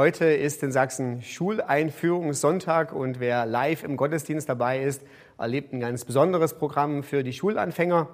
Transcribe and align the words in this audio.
heute 0.00 0.24
ist 0.24 0.62
in 0.62 0.72
Sachsen 0.72 1.20
Schuleinführungssonntag 1.20 2.94
und 2.94 3.20
wer 3.20 3.44
live 3.44 3.84
im 3.84 3.98
Gottesdienst 3.98 4.48
dabei 4.48 4.82
ist, 4.82 5.02
erlebt 5.36 5.74
ein 5.74 5.80
ganz 5.80 6.06
besonderes 6.06 6.54
Programm 6.54 7.02
für 7.02 7.22
die 7.22 7.34
Schulanfänger. 7.34 8.08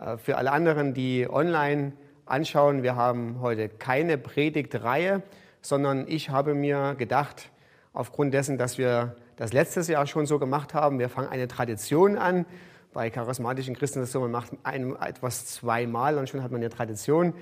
Äh, 0.00 0.16
für 0.16 0.36
alle 0.36 0.50
anderen, 0.50 0.94
die 0.94 1.28
online 1.30 1.92
anschauen, 2.26 2.82
wir 2.82 2.96
haben 2.96 3.40
heute 3.40 3.68
keine 3.68 4.18
Predigtreihe, 4.18 5.22
sondern 5.62 6.06
ich 6.08 6.30
habe 6.30 6.54
mir 6.54 6.96
gedacht, 6.98 7.52
aufgrund 7.92 8.34
dessen, 8.34 8.58
dass 8.58 8.76
wir 8.76 9.14
das 9.36 9.52
letztes 9.52 9.86
Jahr 9.86 10.08
schon 10.08 10.26
so 10.26 10.40
gemacht 10.40 10.74
haben, 10.74 10.98
wir 10.98 11.08
fangen 11.08 11.28
eine 11.28 11.46
Tradition 11.46 12.18
an. 12.18 12.46
Bei 12.92 13.10
charismatischen 13.10 13.76
Christen 13.76 14.00
ist 14.00 14.08
es 14.08 14.12
so, 14.12 14.18
man 14.22 14.32
macht 14.32 14.54
ein, 14.64 14.96
etwas 14.96 15.46
zweimal 15.46 16.18
und 16.18 16.28
schon 16.28 16.42
hat 16.42 16.50
man 16.50 16.60
eine 16.60 16.70
Tradition 16.70 17.32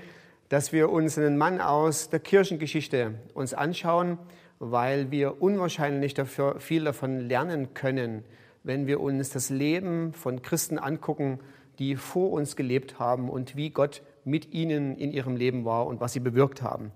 dass 0.48 0.72
wir 0.72 0.90
uns 0.90 1.18
einen 1.18 1.36
Mann 1.36 1.60
aus 1.60 2.10
der 2.10 2.20
Kirchengeschichte 2.20 3.14
uns 3.34 3.54
anschauen, 3.54 4.18
weil 4.58 5.10
wir 5.10 5.42
unwahrscheinlich 5.42 6.14
dafür 6.14 6.60
viel 6.60 6.84
davon 6.84 7.20
lernen 7.20 7.74
können, 7.74 8.24
wenn 8.62 8.86
wir 8.86 9.00
uns 9.00 9.30
das 9.30 9.50
Leben 9.50 10.12
von 10.12 10.42
Christen 10.42 10.78
angucken, 10.78 11.40
die 11.78 11.96
vor 11.96 12.30
uns 12.32 12.56
gelebt 12.56 12.98
haben 12.98 13.28
und 13.28 13.54
wie 13.56 13.68
Gott 13.70 14.02
mit 14.24 14.54
ihnen 14.54 14.96
in 14.96 15.12
ihrem 15.12 15.36
Leben 15.36 15.64
war 15.64 15.86
und 15.86 16.00
was 16.00 16.14
sie 16.14 16.20
bewirkt 16.20 16.62
haben. 16.62 16.90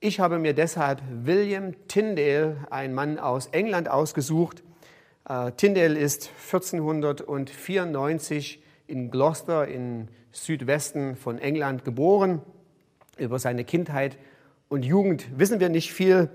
Ich 0.00 0.20
habe 0.20 0.38
mir 0.38 0.54
deshalb 0.54 1.02
William 1.10 1.74
Tyndale, 1.88 2.58
ein 2.70 2.94
Mann 2.94 3.18
aus 3.18 3.46
England, 3.46 3.88
ausgesucht. 3.88 4.62
Äh, 5.28 5.50
Tyndale 5.52 5.98
ist 5.98 6.30
1494 6.52 8.61
in 8.92 9.10
Gloucester 9.10 9.66
in 9.66 10.08
Südwesten 10.32 11.16
von 11.16 11.38
England 11.38 11.84
geboren. 11.84 12.42
Über 13.16 13.38
seine 13.38 13.64
Kindheit 13.64 14.18
und 14.68 14.84
Jugend 14.84 15.26
wissen 15.38 15.60
wir 15.60 15.70
nicht 15.70 15.92
viel. 15.92 16.28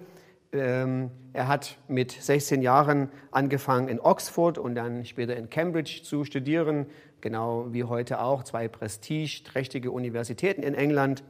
Ähm, 0.51 1.11
er 1.33 1.47
hat 1.47 1.77
mit 1.87 2.11
16 2.11 2.63
Jahren 2.63 3.09
angefangen 3.31 3.87
in 3.89 3.99
Oxford 3.99 4.57
und 4.57 4.73
dann 4.73 5.05
später 5.05 5.35
in 5.35 5.51
Cambridge 5.51 6.01
zu 6.03 6.23
studieren, 6.23 6.87
genau 7.21 7.67
wie 7.73 7.83
heute 7.83 8.21
auch, 8.21 8.43
zwei 8.43 8.67
prestigeträchtige 8.67 9.91
Universitäten 9.91 10.63
in 10.63 10.73
England 10.73 11.23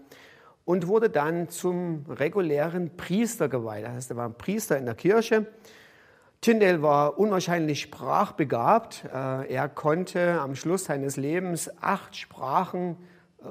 und 0.64 0.88
wurde 0.88 1.09
dann 1.09 1.50
zum 1.50 2.06
regulären 2.08 2.95
Priester 2.95 3.50
geweiht. 3.50 3.84
Das 3.84 3.94
heißt, 3.94 4.12
er 4.12 4.17
war 4.17 4.30
Priester 4.30 4.78
in 4.78 4.86
der 4.86 4.95
Kirche. 4.95 5.45
Tyndale 6.42 6.82
war 6.82 7.18
unwahrscheinlich 7.18 7.82
sprachbegabt. 7.82 9.06
Äh, 9.06 9.54
er 9.54 9.70
konnte 9.70 10.40
am 10.40 10.56
Schluss 10.56 10.86
seines 10.86 11.18
Lebens 11.18 11.70
acht 11.82 12.16
Sprachen 12.16 12.98
äh, 13.40 13.46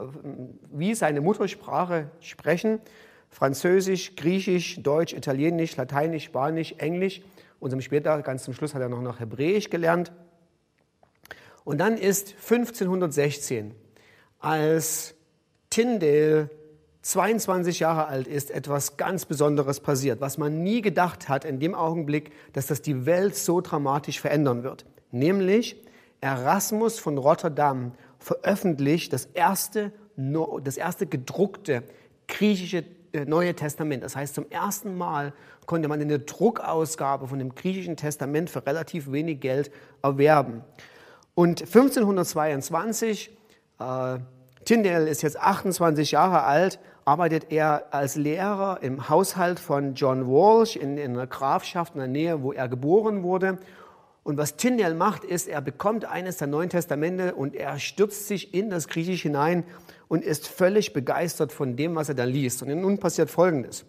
wie 0.73 0.95
seine 0.95 1.21
Muttersprache 1.21 2.11
sprechen. 2.21 2.81
Französisch, 3.29 4.17
Griechisch, 4.17 4.83
Deutsch, 4.83 5.13
Italienisch, 5.13 5.77
Lateinisch, 5.77 6.25
Spanisch, 6.25 6.75
Englisch 6.79 7.23
und 7.59 7.83
später, 7.83 8.23
ganz 8.23 8.45
zum 8.45 8.55
Schluss 8.55 8.75
hat 8.75 8.83
er 8.83 8.89
noch, 8.89 9.03
noch 9.03 9.21
Hebräisch 9.21 9.71
gelernt. 9.71 10.13
Und 11.65 11.79
dann 11.79 11.97
ist 11.97 12.35
1516, 12.35 13.75
als 14.39 15.15
Tyndale 15.71 16.51
22 17.07 17.79
Jahre 17.79 18.09
alt 18.09 18.27
ist, 18.27 18.51
etwas 18.51 18.97
ganz 18.97 19.27
Besonderes 19.27 19.79
passiert, 19.79 20.21
was 20.21 20.39
man 20.39 20.65
nie 20.65 20.83
gedacht 20.83 21.29
hat 21.29 21.45
in 21.45 21.61
dem 21.61 21.77
Augenblick, 21.77 22.33
dass 22.53 22.67
das 22.67 22.83
die 22.83 23.07
Welt 23.07 23.37
so 23.37 23.61
dramatisch 23.61 24.21
verändern 24.21 24.65
wird. 24.65 24.87
Nämlich 25.13 25.77
Erasmus 26.21 26.99
von 26.99 27.17
Rotterdam 27.17 27.93
veröffentlicht 28.19 29.13
das 29.13 29.27
erste, 29.27 29.93
das 30.17 30.77
erste 30.77 31.07
gedruckte 31.07 31.85
griechische 32.27 32.83
äh, 33.13 33.25
Neue 33.25 33.55
Testament. 33.55 34.03
Das 34.03 34.17
heißt, 34.17 34.35
zum 34.35 34.51
ersten 34.51 34.99
Mal 34.99 35.33
konnte 35.67 35.87
man 35.87 36.01
eine 36.01 36.19
Druckausgabe 36.19 37.29
von 37.29 37.39
dem 37.39 37.55
griechischen 37.55 37.97
Testament 37.97 38.51
für 38.51 38.67
relativ 38.67 39.13
wenig 39.13 39.39
Geld 39.39 39.71
erwerben. 40.03 40.65
Und 41.37 41.61
1522, 41.61 43.31
äh, 43.79 44.19
Tyndale 44.65 45.09
ist 45.09 45.23
jetzt 45.23 45.39
28 45.39 46.11
Jahre 46.11 46.43
alt, 46.43 46.81
arbeitet 47.07 47.47
er 47.51 47.87
als 47.93 48.17
Lehrer 48.17 48.81
im 48.83 49.09
Haushalt 49.09 49.59
von 49.59 49.95
John 49.95 50.27
Walsh 50.27 50.77
in, 50.77 50.99
in 50.99 51.13
einer 51.13 51.27
Grafschaft 51.27 51.95
in 51.95 52.01
der 52.01 52.09
Nähe, 52.09 52.43
wo 52.43 52.53
er 52.53 52.69
geboren 52.69 53.23
wurde 53.23 53.59
und 54.27 54.39
was 54.39 54.57
Tyndale 54.57 54.97
macht, 54.97 55.23
ist, 55.23 55.47
er 55.47 55.61
bekommt 55.61 56.05
eines 56.05 56.39
der 56.39 56.49
Neuen 56.49 56.69
Testamente 56.69 57.37
und 57.37 57.55
er 57.55 57.79
stürzt 57.79 58.27
sich 58.27 58.53
in 58.53 58.71
das 58.71 58.89
Griechisch 58.89 59.23
hinein 59.23 59.63
und 60.09 60.25
ist 60.25 60.49
völlig 60.49 60.93
begeistert 60.93 61.53
von 61.53 61.77
dem, 61.77 61.95
was 61.95 62.09
er 62.09 62.17
da 62.17 62.25
liest. 62.25 62.61
Und 62.61 62.81
nun 62.81 62.99
passiert 62.99 63.31
Folgendes. 63.31 63.85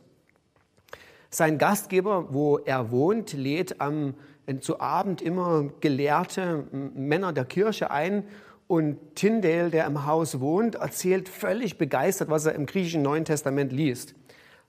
Sein 1.32 1.58
Gastgeber, 1.58 2.36
wo 2.36 2.60
er 2.60 2.92
wohnt, 2.92 3.34
lädt 3.34 3.82
am, 3.82 4.14
zu 4.62 4.80
Abend 4.80 5.24
immer 5.24 5.72
gelehrte 5.80 6.66
Männer 6.72 7.34
der 7.34 7.46
Kirche 7.46 7.90
ein 7.90 8.24
und 8.68 9.16
Tyndale, 9.16 9.70
der 9.70 9.86
im 9.86 10.06
Haus 10.06 10.40
wohnt, 10.40 10.76
erzählt 10.76 11.30
völlig 11.30 11.78
begeistert, 11.78 12.30
was 12.30 12.46
er 12.46 12.56
im 12.56 12.66
griechischen 12.66 13.02
Neuen 13.02 13.26
Testament 13.26 13.72
liest. 13.72 14.14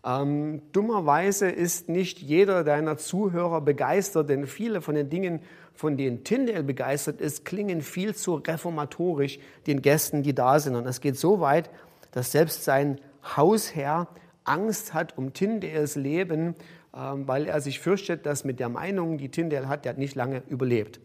Ähm, 0.04 0.62
dummerweise 0.72 1.48
ist 1.48 1.88
nicht 1.88 2.20
jeder 2.20 2.62
deiner 2.62 2.96
Zuhörer 2.96 3.60
begeistert, 3.60 4.30
denn 4.30 4.46
viele 4.46 4.80
von 4.80 4.94
den 4.94 5.10
Dingen, 5.10 5.40
von 5.74 5.96
denen 5.96 6.22
Tyndale 6.22 6.62
begeistert 6.62 7.20
ist, 7.20 7.44
klingen 7.44 7.82
viel 7.82 8.14
zu 8.14 8.36
reformatorisch 8.36 9.40
den 9.66 9.82
Gästen, 9.82 10.22
die 10.22 10.34
da 10.34 10.60
sind. 10.60 10.76
Und 10.76 10.86
es 10.86 11.00
geht 11.00 11.16
so 11.16 11.40
weit, 11.40 11.70
dass 12.12 12.32
selbst 12.32 12.64
sein 12.64 13.00
Hausherr 13.36 14.08
Angst 14.44 14.94
hat 14.94 15.18
um 15.18 15.32
Tyndales 15.32 15.96
Leben, 15.96 16.54
ähm, 16.94 17.26
weil 17.26 17.46
er 17.46 17.60
sich 17.60 17.80
fürchtet, 17.80 18.24
dass 18.24 18.44
mit 18.44 18.60
der 18.60 18.68
Meinung, 18.68 19.18
die 19.18 19.30
Tyndale 19.30 19.68
hat, 19.68 19.84
der 19.84 19.90
hat 19.90 19.98
nicht 19.98 20.14
lange 20.14 20.42
überlebt. 20.48 21.00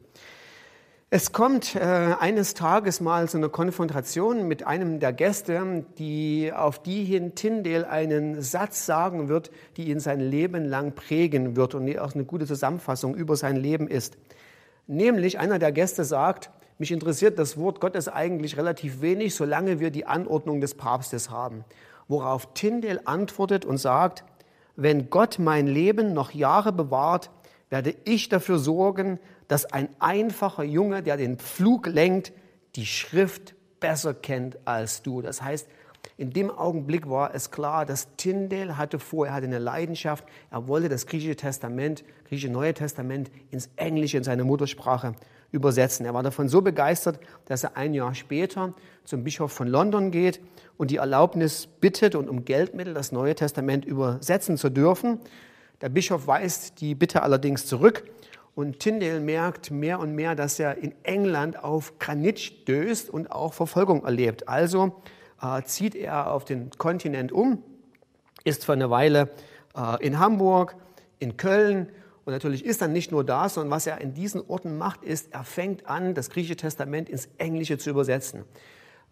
Es 1.16 1.31
kommt 1.31 1.75
äh, 1.75 1.79
eines 1.79 2.56
Tages 2.56 3.00
mal 3.00 3.29
zu 3.29 3.38
einer 3.38 3.50
Konfrontation 3.50 4.47
mit 4.47 4.66
einem 4.66 5.00
der 5.00 5.13
Gäste, 5.13 5.85
die 6.00 6.51
auf 6.51 6.81
die 6.81 7.03
hin 7.03 7.35
Tyndale 7.35 7.88
einen 7.88 8.41
Satz 8.41 8.88
sagen 8.88 9.28
wird, 9.29 9.51
die 9.78 9.91
ihn 9.91 10.00
sein 10.00 10.19
Leben 10.19 10.66
lang 10.66 10.96
prägen 10.96 11.56
wird 11.56 11.75
und 11.75 12.00
auch 12.00 12.16
eine 12.16 12.24
gute 12.24 12.47
Zusammenfassung 12.47 13.13
über 13.13 13.35
sein 13.35 13.57
Leben 13.57 13.88
ist. 13.88 14.18
Nämlich 14.88 15.38
einer 15.38 15.59
der 15.59 15.72
Gäste 15.72 16.03
sagt, 16.03 16.50
mich 16.79 16.91
interessiert 16.91 17.38
das 17.38 17.57
Wort 17.57 17.80
Gottes 17.80 18.07
eigentlich 18.07 18.57
relativ 18.57 19.01
wenig, 19.01 19.35
solange 19.35 19.80
wir 19.80 19.91
die 19.91 20.07
Anordnung 20.07 20.62
des 20.62 20.74
Papstes 20.74 21.30
haben. 21.30 21.63
Worauf 22.07 22.56
Tyndale 22.56 23.06
antwortet 23.06 23.66
und 23.66 23.78
sagt, 23.78 24.24
wenn 24.75 25.12
Gott 25.12 25.38
mein 25.38 25.68
Leben 25.68 26.13
noch 26.13 26.31
Jahre 26.31 26.72
bewahrt, 26.72 27.30
werde 27.69 27.94
ich 28.03 28.30
dafür 28.30 28.57
sorgen, 28.57 29.19
dass 29.47 29.65
ein 29.65 29.89
einfacher 29.99 30.63
Junge, 30.63 31.03
der 31.03 31.17
den 31.17 31.37
Flug 31.37 31.87
lenkt, 31.87 32.33
die 32.75 32.85
Schrift 32.85 33.55
besser 33.79 34.13
kennt 34.13 34.57
als 34.65 35.01
du. 35.01 35.21
Das 35.21 35.41
heißt, 35.41 35.67
in 36.17 36.31
dem 36.31 36.51
Augenblick 36.51 37.09
war 37.09 37.33
es 37.33 37.49
klar, 37.49 37.85
dass 37.85 38.15
Tyndale 38.17 38.77
hatte 38.77 38.99
vor, 38.99 39.27
er 39.27 39.33
hatte 39.33 39.45
eine 39.45 39.59
Leidenschaft, 39.59 40.25
er 40.51 40.67
wollte 40.67 40.89
das 40.89 41.07
griechische 41.07 41.35
Testament, 41.35 42.03
griechische 42.27 42.51
Neue 42.51 42.73
Testament 42.73 43.31
ins 43.51 43.69
Englische, 43.77 44.18
in 44.18 44.23
seine 44.23 44.44
Muttersprache 44.44 45.15
übersetzen. 45.51 46.06
Er 46.06 46.13
war 46.13 46.23
davon 46.23 46.50
so 46.50 46.62
begeistert, 46.62 47.19
dass 47.45 47.63
er 47.63 47.77
ein 47.77 47.94
Jahr 47.94 48.15
später 48.15 48.73
zum 49.06 49.23
Bischof 49.23 49.51
von 49.51 49.68
London 49.68 50.12
geht 50.12 50.41
und 50.77 50.91
die 50.91 50.97
Erlaubnis 50.97 51.68
bittet 51.68 52.15
und 52.15 52.29
um 52.29 52.45
Geldmittel 52.45 52.94
das 52.94 53.12
Neue 53.12 53.35
Testament 53.35 53.85
übersetzen 53.85 54.57
zu 54.57 54.69
dürfen. 54.69 55.19
Der 55.81 55.89
Bischof 55.89 56.27
weist 56.27 56.81
die 56.81 56.95
Bitte 56.95 57.23
allerdings 57.23 57.65
zurück 57.65 58.03
und 58.55 58.79
Tyndale 58.79 59.19
merkt 59.19 59.71
mehr 59.71 60.00
und 60.00 60.13
mehr, 60.13 60.35
dass 60.35 60.59
er 60.59 60.77
in 60.77 60.94
England 61.03 61.63
auf 61.63 61.97
Granit 62.00 62.39
stößt 62.39 63.09
und 63.09 63.31
auch 63.31 63.53
Verfolgung 63.53 64.03
erlebt. 64.03 64.47
Also 64.47 65.01
äh, 65.41 65.63
zieht 65.63 65.95
er 65.95 66.31
auf 66.31 66.45
den 66.45 66.69
Kontinent 66.77 67.31
um, 67.31 67.63
ist 68.44 68.65
für 68.65 68.73
eine 68.73 68.89
Weile 68.89 69.29
äh, 69.75 70.05
in 70.05 70.19
Hamburg, 70.19 70.75
in 71.19 71.38
Köln 71.38 71.89
und 72.25 72.31
natürlich 72.31 72.63
ist 72.63 72.81
er 72.81 72.88
nicht 72.88 73.11
nur 73.11 73.23
da, 73.23 73.50
sondern 73.50 73.71
was 73.71 73.85
er 73.85 74.00
in 74.00 74.13
diesen 74.13 74.41
Orten 74.47 74.77
macht, 74.77 75.03
ist, 75.03 75.33
er 75.33 75.44
fängt 75.44 75.88
an, 75.88 76.13
das 76.13 76.29
griechische 76.29 76.56
Testament 76.56 77.09
ins 77.09 77.27
Englische 77.38 77.77
zu 77.77 77.89
übersetzen. 77.89 78.45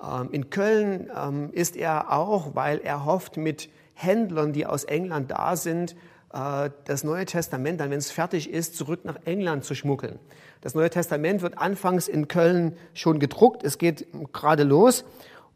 Ähm, 0.01 0.29
in 0.31 0.49
Köln 0.49 1.09
ähm, 1.15 1.49
ist 1.51 1.75
er 1.75 2.11
auch, 2.11 2.55
weil 2.55 2.79
er 2.79 3.05
hofft, 3.05 3.35
mit 3.35 3.69
Händlern, 3.93 4.53
die 4.53 4.65
aus 4.65 4.85
England 4.85 5.31
da 5.31 5.55
sind, 5.57 5.95
das 6.31 7.03
Neue 7.03 7.25
Testament 7.25 7.81
dann, 7.81 7.89
wenn 7.89 7.97
es 7.97 8.11
fertig 8.11 8.49
ist, 8.49 8.77
zurück 8.77 9.01
nach 9.03 9.17
England 9.25 9.65
zu 9.65 9.75
schmuggeln. 9.75 10.19
Das 10.61 10.75
Neue 10.75 10.89
Testament 10.89 11.41
wird 11.41 11.57
anfangs 11.57 12.07
in 12.07 12.27
Köln 12.27 12.77
schon 12.93 13.19
gedruckt. 13.19 13.63
Es 13.63 13.77
geht 13.77 14.07
gerade 14.31 14.63
los. 14.63 15.03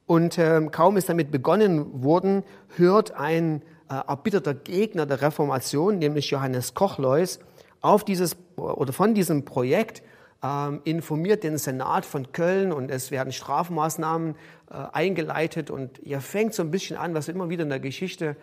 Und 0.06 0.38
äh, 0.38 0.62
kaum 0.72 0.98
ist 0.98 1.10
damit 1.10 1.32
begonnen 1.32 2.04
worden, 2.04 2.44
hört 2.76 3.16
ein 3.16 3.62
äh, 3.90 3.96
erbitterter 3.96 4.54
Gegner 4.54 5.06
der 5.06 5.22
Reformation, 5.22 5.98
nämlich 5.98 6.30
Johannes 6.30 6.74
Kochleus, 6.74 7.40
auf 7.82 8.04
dieses 8.04 8.36
oder 8.56 8.94
von 8.94 9.14
diesem 9.14 9.46
Projekt 9.46 10.04
ähm, 10.44 10.82
informiert 10.84 11.44
den 11.44 11.58
Senat 11.58 12.06
von 12.06 12.32
Köln 12.32 12.72
und 12.72 12.92
es 12.92 13.10
werden 13.12 13.32
Strafmaßnahmen 13.32 14.36
äh, 14.70 14.74
eingeleitet 14.92 15.72
und 15.72 16.00
ihr 16.00 16.22
fängt 16.22 16.54
so 16.54 16.62
ein 16.62 16.72
bisschen 16.72 16.98
an, 16.98 17.14
was 17.14 17.28
wir 17.28 17.36
immer 17.36 17.50
wieder 17.50 17.64
in 17.64 17.70
der 17.70 17.80
Geschichte 17.80 18.26
äh, 18.30 18.36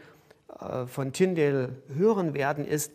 von 0.86 1.12
Tyndale 1.12 1.76
hören 1.94 2.34
werden, 2.34 2.66
ist 2.66 2.92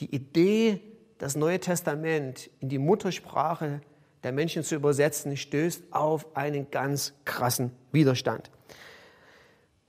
die 0.00 0.14
Idee, 0.14 0.80
das 1.18 1.36
Neue 1.36 1.58
Testament 1.58 2.50
in 2.60 2.68
die 2.68 2.78
Muttersprache 2.78 3.80
der 4.22 4.32
Menschen 4.32 4.62
zu 4.62 4.74
übersetzen, 4.74 5.36
stößt 5.36 5.84
auf 5.90 6.36
einen 6.36 6.70
ganz 6.70 7.12
krassen 7.24 7.72
Widerstand. 7.92 8.50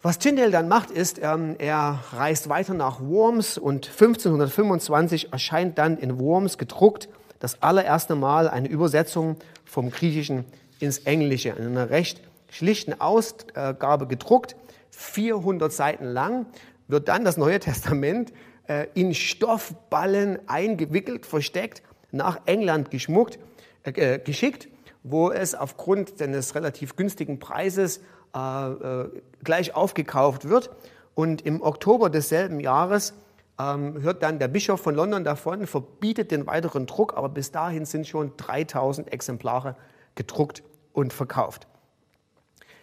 Was 0.01 0.17
Tyndale 0.17 0.51
dann 0.51 0.67
macht, 0.67 0.91
ist, 0.91 1.19
ähm, 1.21 1.55
er 1.59 1.99
reist 2.13 2.47
weiter 2.47 2.73
nach 2.73 3.01
Worms 3.01 3.57
und 3.57 3.87
1525 3.87 5.33
erscheint 5.33 5.77
dann 5.77 5.97
in 5.97 6.19
Worms 6.19 6.57
gedruckt 6.57 7.09
das 7.39 7.61
allererste 7.61 8.15
Mal 8.15 8.47
eine 8.47 8.67
Übersetzung 8.67 9.37
vom 9.65 9.91
Griechischen 9.91 10.45
ins 10.79 10.99
Englische 10.99 11.49
in 11.49 11.65
einer 11.65 11.89
recht 11.89 12.21
schlichten 12.49 12.99
Ausgabe 12.99 14.07
gedruckt, 14.07 14.55
400 14.91 15.71
Seiten 15.71 16.05
lang, 16.05 16.45
wird 16.89 17.07
dann 17.07 17.23
das 17.23 17.37
Neue 17.37 17.59
Testament 17.59 18.33
äh, 18.67 18.87
in 18.93 19.13
Stoffballen 19.13 20.39
eingewickelt, 20.49 21.25
versteckt, 21.25 21.81
nach 22.11 22.41
England 22.45 22.91
geschmuckt, 22.91 23.39
äh, 23.83 24.19
geschickt, 24.19 24.67
wo 25.03 25.31
es 25.31 25.55
aufgrund 25.55 26.17
seines 26.17 26.55
relativ 26.55 26.95
günstigen 26.95 27.39
Preises 27.39 28.01
äh, 28.35 28.39
äh, 28.39 29.09
gleich 29.43 29.75
aufgekauft 29.75 30.49
wird. 30.49 30.71
Und 31.15 31.45
im 31.45 31.61
Oktober 31.61 32.09
desselben 32.09 32.59
Jahres 32.59 33.13
ähm, 33.59 34.01
hört 34.01 34.23
dann 34.23 34.39
der 34.39 34.47
Bischof 34.47 34.81
von 34.81 34.95
London 34.95 35.23
davon, 35.23 35.67
verbietet 35.67 36.31
den 36.31 36.47
weiteren 36.47 36.85
Druck, 36.85 37.15
aber 37.15 37.29
bis 37.29 37.51
dahin 37.51 37.85
sind 37.85 38.07
schon 38.07 38.33
3000 38.37 39.11
Exemplare 39.13 39.75
gedruckt 40.15 40.63
und 40.93 41.13
verkauft. 41.13 41.67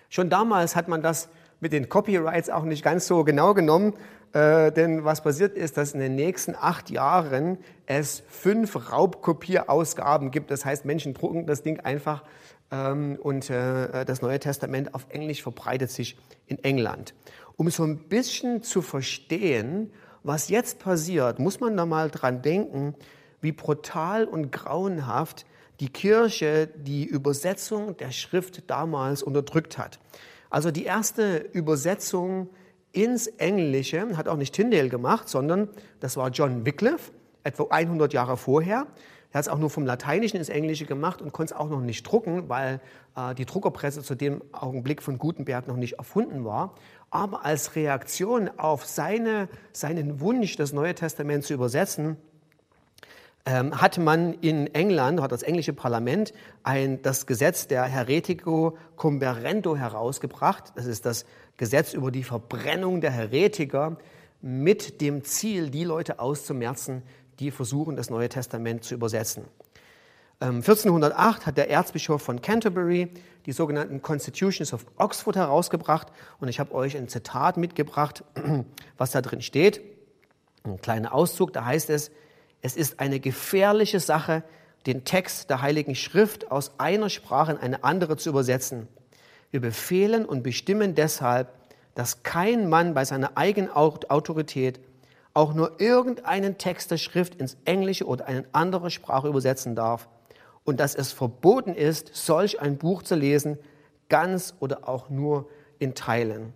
Schon 0.08 0.30
damals 0.30 0.76
hat 0.76 0.88
man 0.88 1.02
das 1.02 1.28
mit 1.60 1.72
den 1.72 1.88
Copyrights 1.88 2.50
auch 2.50 2.64
nicht 2.64 2.82
ganz 2.82 3.06
so 3.06 3.24
genau 3.24 3.54
genommen, 3.54 3.94
äh, 4.32 4.70
denn 4.72 5.04
was 5.04 5.22
passiert 5.22 5.56
ist, 5.56 5.76
dass 5.76 5.92
in 5.92 6.00
den 6.00 6.14
nächsten 6.14 6.54
acht 6.54 6.90
Jahren 6.90 7.58
es 7.86 8.22
fünf 8.28 8.92
Raubkopierausgaben 8.92 10.30
gibt. 10.30 10.50
Das 10.50 10.64
heißt, 10.64 10.84
Menschen 10.84 11.14
drucken 11.14 11.46
das 11.46 11.62
Ding 11.62 11.80
einfach 11.80 12.22
ähm, 12.70 13.18
und 13.22 13.48
äh, 13.50 14.04
das 14.04 14.22
Neue 14.22 14.38
Testament 14.38 14.94
auf 14.94 15.06
Englisch 15.08 15.42
verbreitet 15.42 15.90
sich 15.90 16.18
in 16.46 16.62
England. 16.62 17.14
Um 17.56 17.70
so 17.70 17.84
ein 17.84 18.08
bisschen 18.08 18.62
zu 18.62 18.82
verstehen, 18.82 19.90
was 20.22 20.48
jetzt 20.48 20.80
passiert, 20.80 21.38
muss 21.38 21.60
man 21.60 21.76
da 21.76 21.86
mal 21.86 22.10
dran 22.10 22.42
denken, 22.42 22.94
wie 23.40 23.52
brutal 23.52 24.24
und 24.24 24.50
grauenhaft 24.50 25.46
die 25.80 25.88
Kirche 25.88 26.66
die 26.66 27.04
Übersetzung 27.04 27.96
der 27.96 28.10
Schrift 28.10 28.68
damals 28.68 29.22
unterdrückt 29.22 29.78
hat. 29.78 29.98
Also 30.50 30.70
die 30.70 30.84
erste 30.84 31.38
Übersetzung 31.52 32.48
ins 32.92 33.26
Englische 33.26 34.16
hat 34.16 34.28
auch 34.28 34.36
nicht 34.36 34.54
Tyndale 34.54 34.88
gemacht, 34.88 35.28
sondern 35.28 35.68
das 36.00 36.16
war 36.16 36.30
John 36.30 36.64
Wycliffe, 36.64 37.12
etwa 37.42 37.66
100 37.70 38.12
Jahre 38.12 38.36
vorher. 38.36 38.86
Er 39.32 39.38
hat 39.38 39.46
es 39.46 39.48
auch 39.48 39.58
nur 39.58 39.70
vom 39.70 39.84
Lateinischen 39.84 40.38
ins 40.38 40.48
Englische 40.48 40.86
gemacht 40.86 41.20
und 41.20 41.32
konnte 41.32 41.52
es 41.52 41.60
auch 41.60 41.68
noch 41.68 41.80
nicht 41.80 42.04
drucken, 42.04 42.48
weil 42.48 42.80
äh, 43.16 43.34
die 43.34 43.44
Druckerpresse 43.44 44.02
zu 44.02 44.14
dem 44.14 44.42
Augenblick 44.52 45.02
von 45.02 45.18
Gutenberg 45.18 45.68
noch 45.68 45.76
nicht 45.76 45.94
erfunden 45.94 46.44
war. 46.44 46.74
Aber 47.10 47.44
als 47.44 47.76
Reaktion 47.76 48.50
auf 48.56 48.86
seine, 48.86 49.48
seinen 49.72 50.20
Wunsch, 50.20 50.56
das 50.56 50.72
Neue 50.72 50.94
Testament 50.94 51.44
zu 51.44 51.52
übersetzen, 51.52 52.16
ähm, 53.46 53.80
hat 53.80 53.96
man 53.96 54.34
in 54.34 54.66
England, 54.74 55.22
hat 55.22 55.30
das 55.30 55.44
englische 55.44 55.72
Parlament 55.72 56.32
ein, 56.64 57.00
das 57.02 57.26
Gesetz 57.26 57.68
der 57.68 57.84
Heretico 57.84 58.76
Comberendo 58.96 59.76
herausgebracht. 59.76 60.72
Das 60.74 60.86
ist 60.86 61.06
das 61.06 61.24
Gesetz 61.56 61.94
über 61.94 62.10
die 62.10 62.24
Verbrennung 62.24 63.00
der 63.00 63.12
Heretiker 63.12 63.98
mit 64.42 65.00
dem 65.00 65.24
Ziel, 65.24 65.70
die 65.70 65.84
Leute 65.84 66.18
auszumerzen, 66.18 67.02
die 67.38 67.52
versuchen, 67.52 67.96
das 67.96 68.10
Neue 68.10 68.28
Testament 68.28 68.82
zu 68.82 68.94
übersetzen. 68.94 69.44
1408 70.40 71.40
ähm, 71.40 71.46
hat 71.46 71.56
der 71.56 71.70
Erzbischof 71.70 72.20
von 72.20 72.42
Canterbury 72.42 73.08
die 73.46 73.52
sogenannten 73.52 74.02
Constitutions 74.02 74.72
of 74.74 74.84
Oxford 74.96 75.36
herausgebracht 75.36 76.08
und 76.40 76.48
ich 76.48 76.60
habe 76.60 76.74
euch 76.74 76.96
ein 76.96 77.08
Zitat 77.08 77.56
mitgebracht, 77.56 78.24
was 78.98 79.12
da 79.12 79.22
drin 79.22 79.40
steht. 79.40 79.80
Ein 80.64 80.80
kleiner 80.80 81.14
Auszug, 81.14 81.52
da 81.52 81.64
heißt 81.64 81.90
es, 81.90 82.10
es 82.66 82.74
ist 82.74 82.98
eine 82.98 83.20
gefährliche 83.20 84.00
Sache, 84.00 84.42
den 84.86 85.04
Text 85.04 85.50
der 85.50 85.62
Heiligen 85.62 85.94
Schrift 85.94 86.50
aus 86.50 86.72
einer 86.78 87.10
Sprache 87.10 87.52
in 87.52 87.58
eine 87.58 87.84
andere 87.84 88.16
zu 88.16 88.28
übersetzen. 88.28 88.88
Wir 89.52 89.60
befehlen 89.60 90.24
und 90.24 90.42
bestimmen 90.42 90.96
deshalb, 90.96 91.48
dass 91.94 92.24
kein 92.24 92.68
Mann 92.68 92.92
bei 92.92 93.04
seiner 93.04 93.36
eigenen 93.38 93.70
Autorität 93.70 94.80
auch 95.32 95.54
nur 95.54 95.80
irgendeinen 95.80 96.58
Text 96.58 96.90
der 96.90 96.96
Schrift 96.96 97.36
ins 97.36 97.56
Englische 97.66 98.04
oder 98.04 98.26
eine 98.26 98.44
andere 98.50 98.90
Sprache 98.90 99.28
übersetzen 99.28 99.76
darf 99.76 100.08
und 100.64 100.80
dass 100.80 100.96
es 100.96 101.12
verboten 101.12 101.72
ist, 101.72 102.16
solch 102.16 102.60
ein 102.60 102.78
Buch 102.78 103.04
zu 103.04 103.14
lesen, 103.14 103.58
ganz 104.08 104.54
oder 104.58 104.88
auch 104.88 105.08
nur 105.08 105.48
in 105.78 105.94
Teilen. 105.94 106.52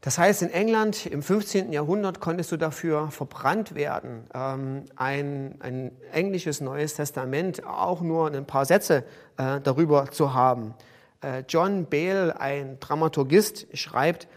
Das 0.00 0.16
heißt, 0.16 0.42
in 0.42 0.50
England 0.50 1.06
im 1.06 1.22
15. 1.22 1.72
Jahrhundert 1.72 2.20
konntest 2.20 2.52
du 2.52 2.56
dafür 2.56 3.10
verbrannt 3.10 3.74
werden, 3.74 4.24
ähm, 4.32 4.84
ein, 4.94 5.56
ein 5.58 5.90
englisches 6.12 6.60
Neues 6.60 6.94
Testament, 6.94 7.66
auch 7.66 8.00
nur 8.00 8.30
ein 8.30 8.46
paar 8.46 8.64
Sätze 8.64 9.04
äh, 9.38 9.60
darüber 9.60 10.08
zu 10.12 10.34
haben. 10.34 10.74
Äh, 11.20 11.42
John 11.48 11.86
Bale, 11.86 12.40
ein 12.40 12.78
Dramaturgist, 12.78 13.66
schreibt, 13.76 14.28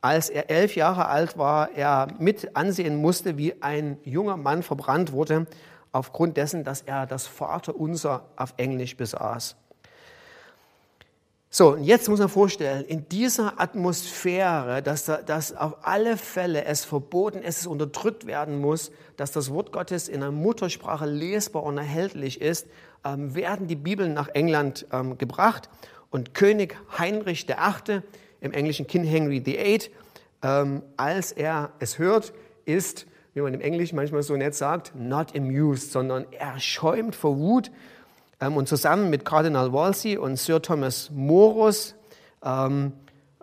als 0.00 0.30
er 0.30 0.50
elf 0.50 0.76
Jahre 0.76 1.06
alt 1.06 1.36
war, 1.36 1.72
er 1.72 2.06
mit 2.20 2.56
ansehen 2.56 2.96
musste, 2.96 3.36
wie 3.36 3.60
ein 3.60 3.98
junger 4.04 4.36
Mann 4.36 4.62
verbrannt 4.62 5.10
wurde, 5.10 5.48
aufgrund 5.90 6.36
dessen, 6.36 6.62
dass 6.62 6.82
er 6.82 7.06
das 7.06 7.26
Vaterunser 7.26 8.28
auf 8.36 8.54
Englisch 8.56 8.96
besaß. 8.96 9.56
So, 11.50 11.72
und 11.72 11.84
jetzt 11.84 12.10
muss 12.10 12.18
man 12.18 12.28
vorstellen, 12.28 12.84
in 12.84 13.08
dieser 13.08 13.58
Atmosphäre, 13.58 14.82
dass, 14.82 15.04
dass 15.04 15.56
auf 15.56 15.78
alle 15.82 16.18
Fälle 16.18 16.66
es 16.66 16.84
verboten 16.84 17.38
ist, 17.38 17.60
es 17.60 17.66
unterdrückt 17.66 18.26
werden 18.26 18.60
muss, 18.60 18.90
dass 19.16 19.32
das 19.32 19.50
Wort 19.50 19.72
Gottes 19.72 20.08
in 20.08 20.22
einer 20.22 20.30
Muttersprache 20.30 21.06
lesbar 21.06 21.62
und 21.62 21.78
erhältlich 21.78 22.42
ist, 22.42 22.66
ähm, 23.02 23.34
werden 23.34 23.66
die 23.66 23.76
Bibeln 23.76 24.12
nach 24.12 24.28
England 24.28 24.86
ähm, 24.92 25.16
gebracht. 25.16 25.70
Und 26.10 26.34
König 26.34 26.76
Heinrich 26.98 27.46
VIII 27.48 28.02
im 28.42 28.52
englischen 28.52 28.86
King 28.86 29.04
Henry 29.04 29.44
VIII, 29.44 29.90
ähm, 30.42 30.82
als 30.98 31.32
er 31.32 31.72
es 31.78 31.98
hört, 31.98 32.34
ist, 32.66 33.06
wie 33.32 33.40
man 33.40 33.54
im 33.54 33.62
Englischen 33.62 33.96
manchmal 33.96 34.22
so 34.22 34.36
nett 34.36 34.54
sagt, 34.54 34.92
not 34.94 35.34
amused, 35.34 35.92
sondern 35.92 36.26
er 36.30 36.60
schäumt 36.60 37.16
vor 37.16 37.38
Wut. 37.38 37.70
Ähm, 38.40 38.56
und 38.56 38.68
zusammen 38.68 39.10
mit 39.10 39.24
Kardinal 39.24 39.72
Wolsey 39.72 40.16
und 40.16 40.36
Sir 40.36 40.62
Thomas 40.62 41.10
Morus 41.12 41.94
ähm, 42.44 42.92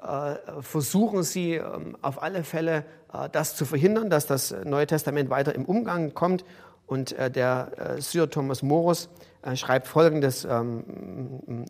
äh, 0.01 0.61
versuchen 0.61 1.23
sie 1.23 1.55
ähm, 1.55 1.97
auf 2.01 2.21
alle 2.21 2.43
Fälle, 2.43 2.85
äh, 3.13 3.29
das 3.31 3.55
zu 3.55 3.65
verhindern, 3.65 4.09
dass 4.09 4.25
das 4.25 4.55
Neue 4.63 4.87
Testament 4.87 5.29
weiter 5.29 5.53
im 5.55 5.65
Umgang 5.65 6.13
kommt. 6.13 6.45
Und 6.87 7.13
äh, 7.13 7.31
der 7.31 7.97
Sir 7.97 8.29
Thomas 8.29 8.61
Morus 8.61 9.09
schreibt 9.55 9.87
Folgendes 9.87 10.47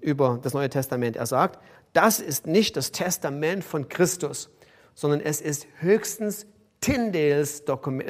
über 0.02 0.40
das 0.42 0.54
Neue 0.54 0.70
Testament. 0.70 1.16
Er 1.16 1.26
sagt, 1.26 1.60
das 1.94 2.20
ist 2.20 2.48
nicht 2.48 2.76
das 2.76 2.92
Testament 2.92 3.64
von 3.64 3.88
Christus, 3.88 4.50
sondern 4.94 5.22
es 5.22 5.40
ist 5.40 5.68
höchstens 5.80 6.48
Tyndales 6.82 7.64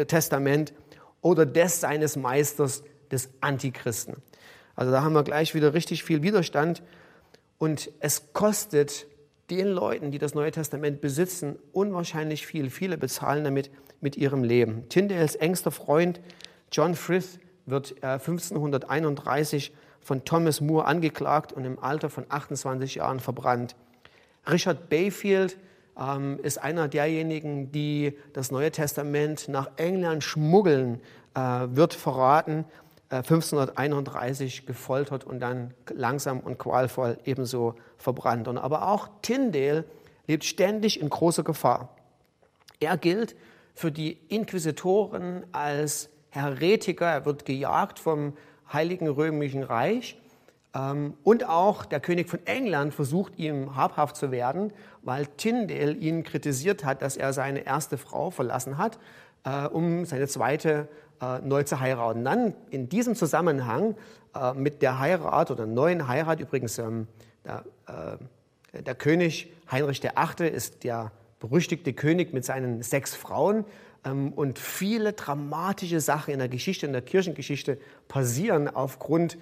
Testament 0.07 0.73
oder 1.21 1.45
des 1.45 1.79
seines 1.79 2.15
Meisters, 2.15 2.83
des 3.11 3.29
Antichristen. 3.41 4.17
Also 4.75 4.91
da 4.91 5.03
haben 5.03 5.13
wir 5.13 5.23
gleich 5.23 5.55
wieder 5.55 5.73
richtig 5.73 6.03
viel 6.03 6.21
Widerstand 6.21 6.83
und 7.57 7.91
es 7.99 8.33
kostet 8.33 9.07
den 9.49 9.67
Leuten, 9.67 10.11
die 10.11 10.17
das 10.17 10.33
Neue 10.33 10.51
Testament 10.51 11.01
besitzen, 11.01 11.57
unwahrscheinlich 11.71 12.45
viel. 12.45 12.69
Viele 12.69 12.97
bezahlen 12.97 13.43
damit 13.43 13.69
mit 14.01 14.17
ihrem 14.17 14.43
Leben. 14.43 14.89
Tyndales 14.89 15.35
engster 15.35 15.71
Freund 15.71 16.19
John 16.71 16.95
Frith 16.95 17.39
wird 17.65 17.95
1531 18.03 19.73
von 20.01 20.25
Thomas 20.25 20.61
Moore 20.61 20.85
angeklagt 20.85 21.53
und 21.53 21.65
im 21.65 21.79
Alter 21.79 22.09
von 22.09 22.25
28 22.27 22.95
Jahren 22.95 23.19
verbrannt. 23.19 23.75
Richard 24.47 24.89
Bayfield, 24.89 25.57
ähm, 25.97 26.39
ist 26.43 26.57
einer 26.57 26.87
derjenigen, 26.87 27.71
die 27.71 28.17
das 28.33 28.51
Neue 28.51 28.71
Testament 28.71 29.47
nach 29.47 29.71
England 29.77 30.23
schmuggeln, 30.23 31.01
äh, 31.33 31.39
wird 31.39 31.93
verraten, 31.93 32.59
äh, 32.59 32.84
1531 33.17 34.65
gefoltert 34.65 35.23
und 35.23 35.39
dann 35.39 35.73
langsam 35.93 36.39
und 36.39 36.57
qualvoll 36.57 37.17
ebenso 37.25 37.75
verbrannt. 37.97 38.47
Und 38.47 38.57
aber 38.57 38.87
auch 38.87 39.09
Tyndale 39.21 39.85
lebt 40.27 40.43
ständig 40.43 40.99
in 40.99 41.09
großer 41.09 41.43
Gefahr. 41.43 41.95
Er 42.79 42.97
gilt 42.97 43.35
für 43.73 43.91
die 43.91 44.13
Inquisitoren 44.29 45.43
als 45.51 46.09
Heretiker, 46.29 47.05
er 47.05 47.25
wird 47.25 47.45
gejagt 47.45 47.99
vom 47.99 48.33
Heiligen 48.71 49.07
Römischen 49.07 49.63
Reich. 49.63 50.19
Ähm, 50.73 51.13
und 51.23 51.47
auch 51.47 51.85
der 51.85 51.99
König 51.99 52.29
von 52.29 52.45
England 52.45 52.93
versucht 52.93 53.37
ihm 53.37 53.75
habhaft 53.75 54.17
zu 54.17 54.31
werden, 54.31 54.73
weil 55.03 55.27
Tyndale 55.37 55.93
ihn 55.93 56.23
kritisiert 56.23 56.83
hat, 56.83 57.01
dass 57.01 57.17
er 57.17 57.33
seine 57.33 57.65
erste 57.65 57.97
Frau 57.97 58.31
verlassen 58.31 58.77
hat, 58.77 58.99
äh, 59.45 59.65
um 59.67 60.05
seine 60.05 60.27
zweite 60.27 60.89
äh, 61.25 61.39
neu 61.45 61.63
zu 61.63 61.79
heiraten. 61.79 62.23
Dann 62.23 62.53
in 62.69 62.89
diesem 62.89 63.15
Zusammenhang 63.15 63.95
äh, 64.35 64.53
mit 64.53 64.81
der 64.81 64.99
Heirat 64.99 65.51
oder 65.51 65.65
neuen 65.65 66.07
Heirat, 66.07 66.39
übrigens 66.39 66.77
ähm, 66.77 67.07
der, 67.45 67.63
der 68.73 68.95
König 68.95 69.53
Heinrich 69.71 70.01
VIII. 70.01 70.49
ist 70.49 70.83
der 70.83 71.11
berüchtigte 71.39 71.93
König 71.93 72.33
mit 72.33 72.43
seinen 72.45 72.81
sechs 72.81 73.15
Frauen. 73.15 73.65
Ähm, 74.03 74.31
und 74.33 74.59
viele 74.59 75.13
dramatische 75.13 75.99
Sachen 75.99 76.33
in 76.33 76.39
der 76.39 76.49
Geschichte, 76.49 76.85
in 76.85 76.93
der 76.93 77.01
Kirchengeschichte 77.01 77.77
passieren 78.07 78.67
aufgrund 78.67 79.37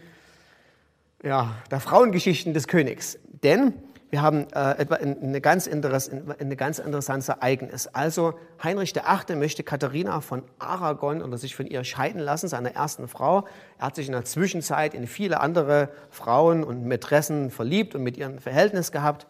ja, 1.23 1.55
der 1.71 1.79
Frauengeschichten 1.79 2.53
des 2.53 2.67
Königs. 2.67 3.17
Denn 3.43 3.73
wir 4.13 4.21
haben 4.21 4.45
äh, 4.53 4.77
etwa 4.77 4.93
eine 4.93 5.41
ganz, 5.41 5.67
eine 5.67 6.55
ganz 6.55 6.77
interessantes 6.77 7.29
Ereignis. 7.29 7.87
Also 7.87 8.35
Heinrich 8.63 8.93
VIII. 8.93 9.35
möchte 9.35 9.63
Katharina 9.63 10.21
von 10.21 10.43
Aragon 10.59 11.23
oder 11.23 11.35
sich 11.39 11.55
von 11.55 11.65
ihr 11.65 11.83
scheiden 11.83 12.21
lassen, 12.21 12.47
seiner 12.47 12.75
ersten 12.75 13.07
Frau. 13.07 13.47
Er 13.79 13.87
hat 13.87 13.95
sich 13.95 14.05
in 14.05 14.11
der 14.11 14.23
Zwischenzeit 14.23 14.93
in 14.93 15.07
viele 15.07 15.39
andere 15.39 15.89
Frauen 16.11 16.63
und 16.63 16.85
Mätressen 16.85 17.49
verliebt 17.49 17.95
und 17.95 18.03
mit 18.03 18.15
ihren 18.15 18.39
Verhältnis 18.39 18.91
gehabt. 18.91 19.25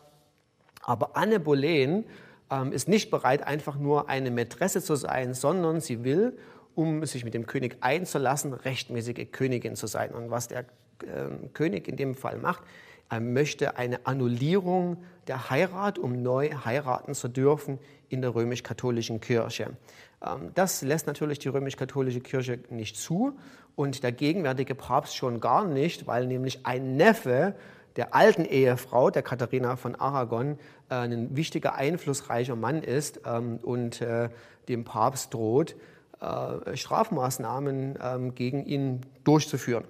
Aber 0.81 1.15
Anne 1.15 1.39
Boleyn 1.39 2.03
ähm, 2.51 2.73
ist 2.73 2.89
nicht 2.89 3.09
bereit, 3.09 3.47
einfach 3.47 3.77
nur 3.77 4.09
eine 4.09 4.31
Mätresse 4.31 4.81
zu 4.81 4.97
sein, 4.97 5.33
sondern 5.33 5.79
sie 5.79 6.03
will, 6.03 6.37
um 6.75 7.05
sich 7.05 7.23
mit 7.23 7.33
dem 7.33 7.47
König 7.47 7.77
einzulassen, 7.79 8.51
rechtmäßige 8.51 9.31
Königin 9.31 9.77
zu 9.77 9.87
sein. 9.87 10.11
Und 10.11 10.29
was 10.29 10.49
der 10.49 10.65
äh, 11.03 11.47
König 11.53 11.87
in 11.87 11.95
dem 11.95 12.15
Fall 12.15 12.37
macht, 12.37 12.63
er 13.09 13.19
möchte 13.19 13.77
eine 13.77 14.05
Annullierung 14.05 14.97
der 15.27 15.49
Heirat, 15.49 15.99
um 15.99 16.21
neu 16.21 16.49
heiraten 16.65 17.13
zu 17.13 17.27
dürfen 17.27 17.79
in 18.09 18.21
der 18.21 18.35
römisch-katholischen 18.35 19.21
Kirche. 19.21 19.71
Ähm, 20.25 20.51
das 20.55 20.81
lässt 20.81 21.07
natürlich 21.07 21.39
die 21.39 21.49
römisch-katholische 21.49 22.21
Kirche 22.21 22.59
nicht 22.69 22.97
zu 22.97 23.37
und 23.75 24.03
der 24.03 24.11
gegenwärtige 24.11 24.75
Papst 24.75 25.15
schon 25.15 25.39
gar 25.39 25.65
nicht, 25.65 26.07
weil 26.07 26.27
nämlich 26.27 26.65
ein 26.65 26.95
Neffe 26.95 27.55
der 27.95 28.15
alten 28.15 28.45
Ehefrau, 28.45 29.11
der 29.11 29.21
Katharina 29.21 29.75
von 29.75 29.95
Aragon, 29.95 30.57
äh, 30.89 30.95
ein 30.95 31.35
wichtiger, 31.35 31.75
einflussreicher 31.75 32.55
Mann 32.55 32.83
ist 32.83 33.21
ähm, 33.25 33.59
und 33.61 34.01
äh, 34.01 34.29
dem 34.67 34.85
Papst 34.85 35.33
droht, 35.33 35.75
Strafmaßnahmen 36.73 37.99
ähm, 38.01 38.33
gegen 38.33 38.65
ihn 38.65 39.01
durchzuführen. 39.25 39.83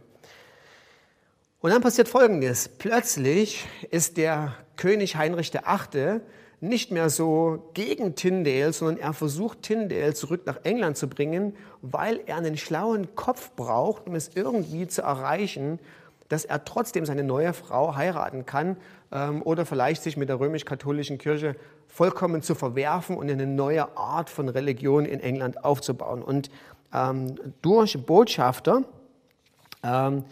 Und 1.64 1.70
dann 1.70 1.82
passiert 1.82 2.10
Folgendes. 2.10 2.68
Plötzlich 2.68 3.66
ist 3.90 4.18
der 4.18 4.54
König 4.76 5.16
Heinrich 5.16 5.54
VIII. 5.54 6.20
nicht 6.60 6.92
mehr 6.92 7.10
so 7.10 7.70
gegen 7.74 8.16
Tyndale, 8.16 8.74
sondern 8.74 8.98
er 8.98 9.14
versucht, 9.14 9.62
Tyndale 9.62 10.14
zurück 10.14 10.42
nach 10.46 10.60
England 10.66 10.98
zu 10.98 11.08
bringen, 11.08 11.56
weil 11.82 12.20
er 12.26 12.36
einen 12.36 12.58
schlauen 12.58 13.16
Kopf 13.16 13.52
braucht, 13.56 14.08
um 14.08 14.16
es 14.16 14.32
irgendwie 14.36 14.90
zu 14.90 15.04
erreichen, 15.04 15.80
dass 16.28 16.44
er 16.44 16.66
trotzdem 16.66 17.06
seine 17.06 17.24
neue 17.24 17.54
Frau 17.54 17.96
heiraten 17.96 18.46
kann 18.46 18.76
ähm, 19.14 19.42
oder 19.42 19.66
vielleicht 19.66 20.04
sich 20.04 20.18
mit 20.18 20.28
der 20.28 20.42
römisch-katholischen 20.42 21.18
Kirche 21.18 21.56
vollkommen 21.88 22.42
zu 22.42 22.56
verwerfen 22.56 23.16
und 23.16 23.32
eine 23.32 23.48
neue 23.48 23.96
Art 23.96 24.30
von 24.30 24.50
Religion 24.50 25.06
in 25.06 25.22
England 25.22 25.64
aufzubauen. 25.64 26.24
Und 26.24 26.52
ähm, 26.94 27.36
durch 27.62 28.06
Botschafter 28.06 28.84
ähm, 29.82 30.26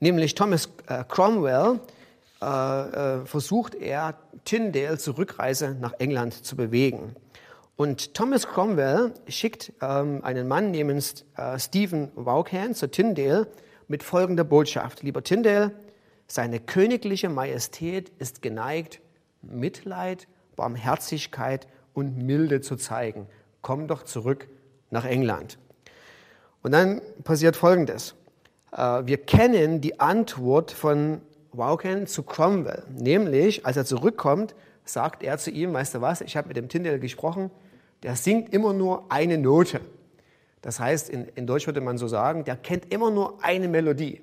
nämlich 0.00 0.34
Thomas 0.34 0.68
äh, 0.86 1.04
Cromwell, 1.08 1.80
äh, 2.40 2.46
äh, 2.46 3.26
versucht 3.26 3.74
er, 3.74 4.14
Tyndale 4.44 4.98
zur 4.98 5.18
Rückreise 5.18 5.76
nach 5.80 5.94
England 5.98 6.32
zu 6.44 6.56
bewegen. 6.56 7.14
Und 7.76 8.14
Thomas 8.14 8.46
Cromwell 8.46 9.12
schickt 9.28 9.72
ähm, 9.82 10.24
einen 10.24 10.48
Mann 10.48 10.72
namens 10.72 11.24
Stephen 11.58 12.10
Vaughan 12.14 12.74
zu 12.74 12.90
Tyndale 12.90 13.46
mit 13.86 14.02
folgender 14.02 14.44
Botschaft. 14.44 15.02
Lieber 15.02 15.22
Tyndale, 15.22 15.72
seine 16.26 16.60
königliche 16.60 17.28
Majestät 17.28 18.10
ist 18.18 18.42
geneigt, 18.42 19.00
Mitleid, 19.42 20.26
Barmherzigkeit 20.56 21.68
und 21.94 22.18
Milde 22.18 22.60
zu 22.60 22.76
zeigen. 22.76 23.26
Komm 23.62 23.86
doch 23.86 24.02
zurück 24.02 24.48
nach 24.90 25.04
England. 25.04 25.58
Und 26.62 26.72
dann 26.72 27.00
passiert 27.24 27.56
Folgendes. 27.56 28.14
Äh, 28.72 29.02
wir 29.04 29.18
kennen 29.18 29.80
die 29.80 30.00
Antwort 30.00 30.70
von 30.70 31.20
Vaughan 31.52 32.06
zu 32.06 32.22
Cromwell, 32.22 32.84
nämlich 32.90 33.64
als 33.66 33.76
er 33.76 33.84
zurückkommt, 33.84 34.54
sagt 34.84 35.22
er 35.22 35.38
zu 35.38 35.50
ihm, 35.50 35.72
weißt 35.72 35.96
du 35.96 36.00
was, 36.00 36.20
ich 36.20 36.36
habe 36.36 36.48
mit 36.48 36.56
dem 36.56 36.68
Tyndale 36.68 36.98
gesprochen, 36.98 37.50
der 38.02 38.16
singt 38.16 38.52
immer 38.52 38.72
nur 38.72 39.10
eine 39.10 39.38
Note. 39.38 39.80
Das 40.62 40.80
heißt, 40.80 41.08
in, 41.10 41.26
in 41.34 41.46
Deutsch 41.46 41.66
würde 41.66 41.80
man 41.80 41.98
so 41.98 42.08
sagen, 42.08 42.44
der 42.44 42.56
kennt 42.56 42.92
immer 42.92 43.10
nur 43.10 43.42
eine 43.42 43.68
Melodie. 43.68 44.20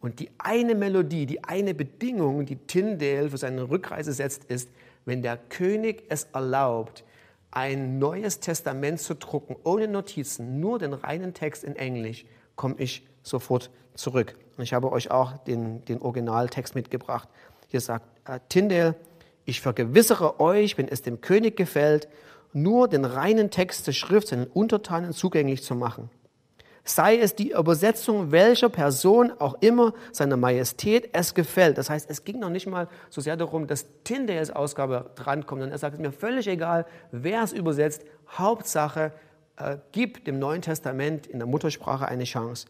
Und 0.00 0.18
die 0.18 0.30
eine 0.38 0.74
Melodie, 0.74 1.26
die 1.26 1.44
eine 1.44 1.74
Bedingung, 1.74 2.44
die 2.44 2.56
Tyndale 2.56 3.30
für 3.30 3.38
seine 3.38 3.70
Rückreise 3.70 4.12
setzt, 4.12 4.44
ist, 4.44 4.68
wenn 5.04 5.22
der 5.22 5.36
König 5.36 6.04
es 6.08 6.24
erlaubt, 6.32 7.04
ein 7.50 7.98
neues 7.98 8.40
Testament 8.40 9.00
zu 9.00 9.14
drucken, 9.14 9.56
ohne 9.62 9.86
Notizen, 9.88 10.58
nur 10.58 10.78
den 10.78 10.92
reinen 10.92 11.34
Text 11.34 11.64
in 11.64 11.76
Englisch, 11.76 12.24
komme 12.56 12.76
ich 12.78 13.06
sofort 13.22 13.70
zurück. 13.94 14.34
Und 14.56 14.64
ich 14.64 14.72
habe 14.72 14.92
euch 14.92 15.10
auch 15.10 15.38
den, 15.38 15.84
den 15.84 16.00
Originaltext 16.00 16.74
mitgebracht. 16.74 17.28
Hier 17.68 17.80
sagt 17.80 18.06
äh, 18.28 18.38
Tyndale, 18.48 18.94
ich 19.44 19.60
vergewissere 19.60 20.40
euch, 20.40 20.78
wenn 20.78 20.88
es 20.88 21.02
dem 21.02 21.20
König 21.20 21.56
gefällt, 21.56 22.08
nur 22.52 22.88
den 22.88 23.04
reinen 23.04 23.50
Text 23.50 23.86
der 23.86 23.92
Schrift 23.92 24.28
seinen 24.28 24.46
Untertanen 24.46 25.12
zugänglich 25.12 25.62
zu 25.62 25.74
machen. 25.74 26.10
Sei 26.84 27.18
es 27.18 27.36
die 27.36 27.52
Übersetzung 27.52 28.32
welcher 28.32 28.68
Person 28.68 29.32
auch 29.38 29.54
immer 29.60 29.94
seiner 30.10 30.36
Majestät 30.36 31.10
es 31.12 31.32
gefällt. 31.32 31.78
Das 31.78 31.88
heißt, 31.88 32.10
es 32.10 32.24
ging 32.24 32.40
noch 32.40 32.50
nicht 32.50 32.66
mal 32.66 32.88
so 33.08 33.20
sehr 33.20 33.36
darum, 33.36 33.68
dass 33.68 33.86
Tyndales 34.02 34.50
Ausgabe 34.50 35.10
drankommt, 35.14 35.60
sondern 35.60 35.70
er 35.70 35.78
sagt, 35.78 35.94
es 35.94 36.00
ist 36.00 36.06
mir 36.06 36.12
völlig 36.12 36.48
egal, 36.48 36.84
wer 37.12 37.42
es 37.42 37.52
übersetzt. 37.52 38.04
Hauptsache, 38.28 39.12
äh, 39.56 39.78
gib 39.92 40.24
dem 40.24 40.40
Neuen 40.40 40.60
Testament 40.60 41.26
in 41.26 41.38
der 41.38 41.46
Muttersprache 41.46 42.06
eine 42.06 42.24
Chance 42.24 42.66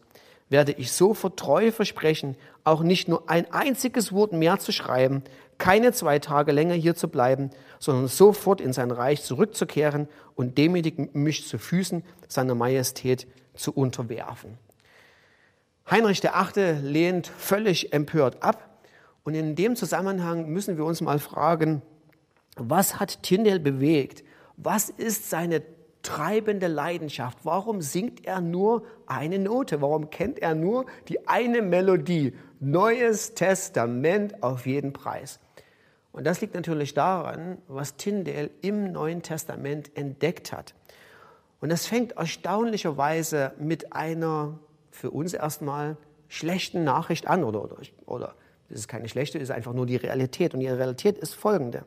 werde 0.49 0.73
ich 0.73 0.91
so 0.91 1.13
vor 1.13 1.35
Treue 1.35 1.71
versprechen, 1.71 2.35
auch 2.63 2.81
nicht 2.81 3.07
nur 3.07 3.29
ein 3.29 3.51
einziges 3.51 4.11
Wort 4.11 4.33
mehr 4.33 4.59
zu 4.59 4.71
schreiben, 4.71 5.23
keine 5.57 5.91
zwei 5.93 6.19
Tage 6.19 6.51
länger 6.51 6.75
hier 6.75 6.95
zu 6.95 7.07
bleiben, 7.07 7.49
sondern 7.79 8.07
sofort 8.07 8.61
in 8.61 8.73
sein 8.73 8.91
Reich 8.91 9.23
zurückzukehren 9.23 10.07
und 10.35 10.57
demütig 10.57 11.13
mich 11.15 11.47
zu 11.47 11.57
Füßen 11.57 12.03
seiner 12.27 12.55
Majestät 12.55 13.27
zu 13.55 13.71
unterwerfen. 13.73 14.57
Heinrich 15.89 16.23
VIII. 16.23 16.79
lehnt 16.81 17.27
völlig 17.27 17.93
empört 17.93 18.41
ab. 18.41 18.69
Und 19.23 19.35
in 19.35 19.55
dem 19.55 19.75
Zusammenhang 19.75 20.49
müssen 20.49 20.77
wir 20.77 20.85
uns 20.85 21.01
mal 21.01 21.19
fragen, 21.19 21.81
was 22.55 22.99
hat 22.99 23.23
Tyndale 23.23 23.59
bewegt? 23.59 24.23
Was 24.57 24.89
ist 24.89 25.29
seine 25.29 25.61
treibende 26.03 26.67
Leidenschaft? 26.67 27.39
Warum 27.43 27.81
singt 27.81 28.25
er 28.25 28.41
nur 28.41 28.83
eine 29.07 29.39
Note? 29.39 29.81
Warum 29.81 30.09
kennt 30.09 30.39
er 30.39 30.53
nur 30.53 30.85
die 31.07 31.27
eine 31.27 31.61
Melodie? 31.61 32.33
Neues 32.59 33.33
Testament 33.33 34.43
auf 34.43 34.65
jeden 34.65 34.93
Preis. 34.93 35.39
Und 36.11 36.25
das 36.25 36.41
liegt 36.41 36.53
natürlich 36.53 36.93
daran, 36.93 37.57
was 37.67 37.97
Tyndale 37.97 38.51
im 38.61 38.91
Neuen 38.91 39.23
Testament 39.23 39.91
entdeckt 39.97 40.53
hat. 40.53 40.75
Und 41.59 41.69
das 41.69 41.87
fängt 41.87 42.13
erstaunlicherweise 42.13 43.53
mit 43.57 43.93
einer 43.93 44.59
für 44.91 45.09
uns 45.09 45.33
erstmal 45.33 45.97
schlechten 46.27 46.83
Nachricht 46.83 47.27
an. 47.27 47.43
Oder, 47.43 47.63
oder, 47.63 47.77
oder 48.05 48.35
das 48.69 48.79
ist 48.79 48.87
keine 48.87 49.09
schlechte, 49.09 49.37
es 49.39 49.45
ist 49.45 49.51
einfach 49.51 49.73
nur 49.73 49.85
die 49.85 49.95
Realität. 49.95 50.53
Und 50.53 50.59
die 50.59 50.67
Realität 50.67 51.17
ist 51.17 51.33
folgende. 51.33 51.85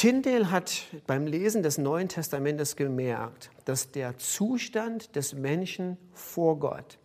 Tyndale 0.00 0.50
hat 0.50 0.84
beim 1.06 1.26
Lesen 1.26 1.62
des 1.62 1.76
Neuen 1.76 2.08
Testamentes 2.08 2.74
gemerkt, 2.74 3.50
dass 3.66 3.90
der 3.90 4.16
Zustand 4.16 5.14
des 5.14 5.34
Menschen 5.34 5.98
vor 6.14 6.58
Gott 6.58 6.96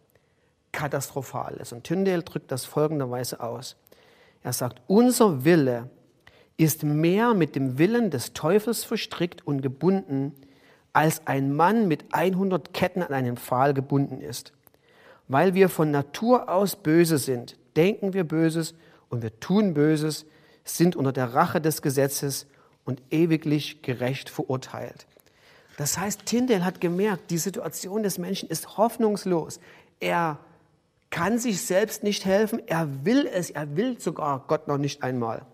katastrophal 0.71 1.55
ist. 1.55 1.73
Und 1.73 1.83
Tyndale 1.83 2.23
drückt 2.23 2.53
das 2.53 2.63
folgenderweise 2.63 3.41
aus. 3.41 3.75
Er 4.43 4.53
sagt, 4.53 4.81
unser 4.87 5.43
Wille 5.43 5.89
ist 6.55 6.83
mehr 6.83 7.33
mit 7.33 7.57
dem 7.57 7.77
Willen 7.77 8.11
des 8.11 8.31
Teufels 8.31 8.85
verstrickt 8.85 9.45
und 9.45 9.59
gebunden, 9.59 10.33
als 10.93 11.27
ein 11.27 11.53
Mann 11.53 11.89
mit 11.89 12.05
100 12.13 12.73
Ketten 12.73 13.03
an 13.03 13.13
einen 13.13 13.35
Pfahl 13.35 13.73
gebunden 13.73 14.21
ist. 14.21 14.53
Weil 15.27 15.53
wir 15.53 15.67
von 15.67 15.91
Natur 15.91 16.47
aus 16.47 16.77
böse 16.77 17.17
sind, 17.17 17.57
denken 17.75 18.13
wir 18.13 18.23
Böses 18.23 18.73
und 19.09 19.21
wir 19.21 19.37
tun 19.41 19.73
Böses, 19.73 20.25
sind 20.63 20.95
unter 20.95 21.11
der 21.11 21.33
Rache 21.33 21.59
des 21.59 21.81
Gesetzes 21.81 22.47
und 22.85 23.01
ewiglich 23.11 23.81
gerecht 23.81 24.29
verurteilt. 24.29 25.05
Das 25.77 25.97
heißt, 25.97 26.25
Tyndale 26.25 26.63
hat 26.63 26.79
gemerkt, 26.79 27.31
die 27.31 27.37
Situation 27.37 28.03
des 28.03 28.17
Menschen 28.17 28.49
ist 28.49 28.77
hoffnungslos. 28.77 29.59
Er 29.99 30.39
kann 31.09 31.37
sich 31.39 31.61
selbst 31.61 32.03
nicht 32.03 32.25
helfen, 32.25 32.61
er 32.67 33.05
will 33.05 33.27
es, 33.27 33.49
er 33.49 33.75
will 33.75 33.99
sogar 33.99 34.45
Gott 34.47 34.67
noch 34.67 34.77
nicht 34.77 35.03
einmal. 35.03 35.45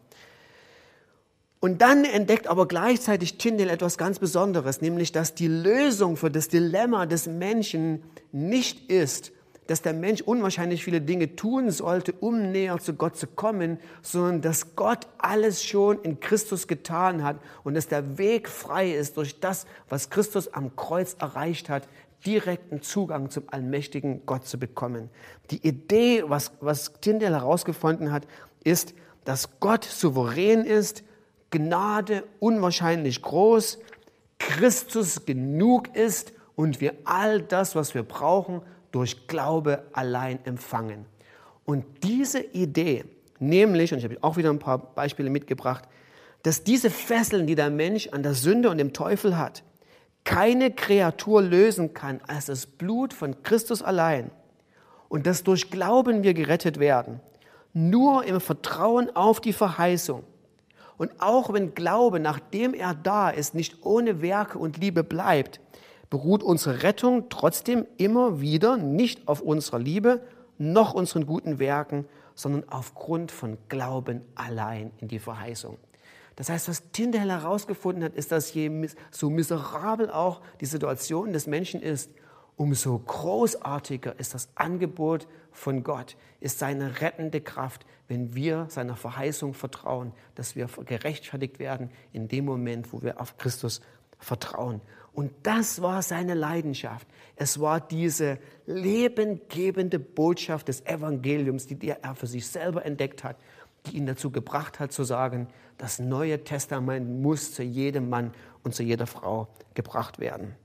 Und 1.59 1.81
dann 1.81 2.05
entdeckt 2.05 2.47
aber 2.47 2.67
gleichzeitig 2.67 3.37
Tyndale 3.37 3.71
etwas 3.71 3.99
ganz 3.99 4.17
Besonderes, 4.17 4.81
nämlich 4.81 5.11
dass 5.11 5.35
die 5.35 5.47
Lösung 5.47 6.17
für 6.17 6.31
das 6.31 6.47
Dilemma 6.47 7.05
des 7.05 7.27
Menschen 7.27 8.03
nicht 8.31 8.89
ist, 8.89 9.31
dass 9.71 9.81
der 9.81 9.93
Mensch 9.93 10.19
unwahrscheinlich 10.19 10.83
viele 10.83 10.99
Dinge 10.99 11.37
tun 11.37 11.71
sollte, 11.71 12.11
um 12.19 12.51
näher 12.51 12.77
zu 12.79 12.93
Gott 12.93 13.15
zu 13.15 13.25
kommen, 13.25 13.79
sondern 14.01 14.41
dass 14.41 14.75
Gott 14.75 15.07
alles 15.17 15.63
schon 15.63 16.01
in 16.01 16.19
Christus 16.19 16.67
getan 16.67 17.23
hat 17.23 17.37
und 17.63 17.75
dass 17.75 17.87
der 17.87 18.17
Weg 18.17 18.49
frei 18.49 18.91
ist 18.91 19.15
durch 19.15 19.39
das, 19.39 19.65
was 19.87 20.09
Christus 20.09 20.53
am 20.53 20.75
Kreuz 20.75 21.15
erreicht 21.19 21.69
hat, 21.69 21.87
direkten 22.25 22.81
Zugang 22.81 23.29
zum 23.29 23.43
allmächtigen 23.47 24.25
Gott 24.25 24.45
zu 24.45 24.59
bekommen. 24.59 25.09
Die 25.51 25.65
Idee, 25.65 26.25
was, 26.27 26.51
was 26.59 26.91
Tyndale 26.99 27.37
herausgefunden 27.37 28.11
hat, 28.11 28.27
ist, 28.65 28.93
dass 29.23 29.57
Gott 29.61 29.85
souverän 29.85 30.65
ist, 30.65 31.03
Gnade 31.49 32.25
unwahrscheinlich 32.41 33.21
groß, 33.21 33.79
Christus 34.37 35.25
genug 35.25 35.95
ist 35.95 36.33
und 36.57 36.81
wir 36.81 36.93
all 37.05 37.41
das, 37.41 37.73
was 37.73 37.95
wir 37.95 38.03
brauchen, 38.03 38.61
durch 38.91 39.27
Glaube 39.27 39.83
allein 39.93 40.39
empfangen. 40.45 41.05
Und 41.65 41.85
diese 42.03 42.39
Idee, 42.39 43.05
nämlich, 43.39 43.93
und 43.93 43.99
ich 43.99 44.05
habe 44.05 44.17
auch 44.21 44.37
wieder 44.37 44.49
ein 44.49 44.59
paar 44.59 44.77
Beispiele 44.77 45.29
mitgebracht, 45.29 45.87
dass 46.43 46.63
diese 46.63 46.89
Fesseln, 46.89 47.47
die 47.47 47.55
der 47.55 47.69
Mensch 47.69 48.09
an 48.09 48.23
der 48.23 48.33
Sünde 48.33 48.69
und 48.69 48.77
dem 48.77 48.93
Teufel 48.93 49.37
hat, 49.37 49.63
keine 50.23 50.71
Kreatur 50.71 51.41
lösen 51.41 51.93
kann 51.93 52.19
als 52.27 52.47
das 52.47 52.65
Blut 52.65 53.13
von 53.13 53.43
Christus 53.43 53.81
allein 53.81 54.31
und 55.09 55.25
dass 55.25 55.43
durch 55.43 55.71
Glauben 55.71 56.23
wir 56.23 56.33
gerettet 56.33 56.79
werden, 56.79 57.19
nur 57.73 58.23
im 58.25 58.39
Vertrauen 58.39 59.15
auf 59.15 59.39
die 59.39 59.53
Verheißung 59.53 60.23
und 61.01 61.19
auch 61.19 61.51
wenn 61.51 61.73
Glaube, 61.73 62.19
nachdem 62.19 62.75
er 62.75 62.93
da 62.93 63.31
ist, 63.31 63.55
nicht 63.55 63.83
ohne 63.83 64.21
Werke 64.21 64.59
und 64.59 64.77
Liebe 64.77 65.03
bleibt, 65.03 65.59
beruht 66.11 66.43
unsere 66.43 66.83
Rettung 66.83 67.29
trotzdem 67.29 67.87
immer 67.97 68.41
wieder 68.41 68.77
nicht 68.77 69.27
auf 69.27 69.41
unserer 69.41 69.79
Liebe 69.79 70.21
noch 70.59 70.93
unseren 70.93 71.25
guten 71.25 71.57
Werken, 71.57 72.05
sondern 72.35 72.69
aufgrund 72.69 73.31
von 73.31 73.57
Glauben 73.69 74.21
allein 74.35 74.91
in 74.99 75.07
die 75.07 75.19
Verheißung. 75.19 75.77
Das 76.35 76.49
heißt, 76.49 76.69
was 76.69 76.91
Tyndale 76.91 77.31
herausgefunden 77.31 78.03
hat, 78.03 78.13
ist, 78.13 78.31
dass 78.31 78.53
je 78.53 78.89
so 79.09 79.29
miserabel 79.29 80.11
auch 80.11 80.41
die 80.59 80.65
Situation 80.65 81.33
des 81.33 81.47
Menschen 81.47 81.81
ist, 81.81 82.11
umso 82.57 82.99
großartiger 82.99 84.19
ist 84.19 84.33
das 84.33 84.49
Angebot 84.55 85.27
von 85.51 85.81
Gott, 85.83 86.17
ist 86.41 86.59
seine 86.59 86.99
rettende 87.01 87.41
Kraft, 87.41 87.85
wenn 88.07 88.35
wir 88.35 88.65
seiner 88.69 88.97
Verheißung 88.97 89.53
vertrauen, 89.53 90.11
dass 90.35 90.55
wir 90.57 90.67
gerechtfertigt 90.85 91.59
werden 91.59 91.89
in 92.11 92.27
dem 92.27 92.45
Moment, 92.45 92.91
wo 92.91 93.01
wir 93.01 93.21
auf 93.21 93.37
Christus 93.37 93.81
vertrauen. 94.19 94.81
Und 95.13 95.31
das 95.43 95.81
war 95.81 96.01
seine 96.01 96.33
Leidenschaft. 96.33 97.07
Es 97.35 97.59
war 97.59 97.81
diese 97.81 98.37
lebengebende 98.65 99.99
Botschaft 99.99 100.67
des 100.67 100.85
Evangeliums, 100.85 101.67
die 101.67 101.89
er 101.89 102.15
für 102.15 102.27
sich 102.27 102.47
selber 102.47 102.85
entdeckt 102.85 103.23
hat, 103.23 103.35
die 103.85 103.97
ihn 103.97 104.05
dazu 104.05 104.31
gebracht 104.31 104.79
hat 104.79 104.91
zu 104.91 105.03
sagen, 105.03 105.47
das 105.77 105.99
Neue 105.99 106.43
Testament 106.43 107.21
muss 107.21 107.53
zu 107.53 107.63
jedem 107.63 108.09
Mann 108.09 108.33
und 108.63 108.75
zu 108.75 108.83
jeder 108.83 109.07
Frau 109.07 109.47
gebracht 109.73 110.19
werden. 110.19 110.55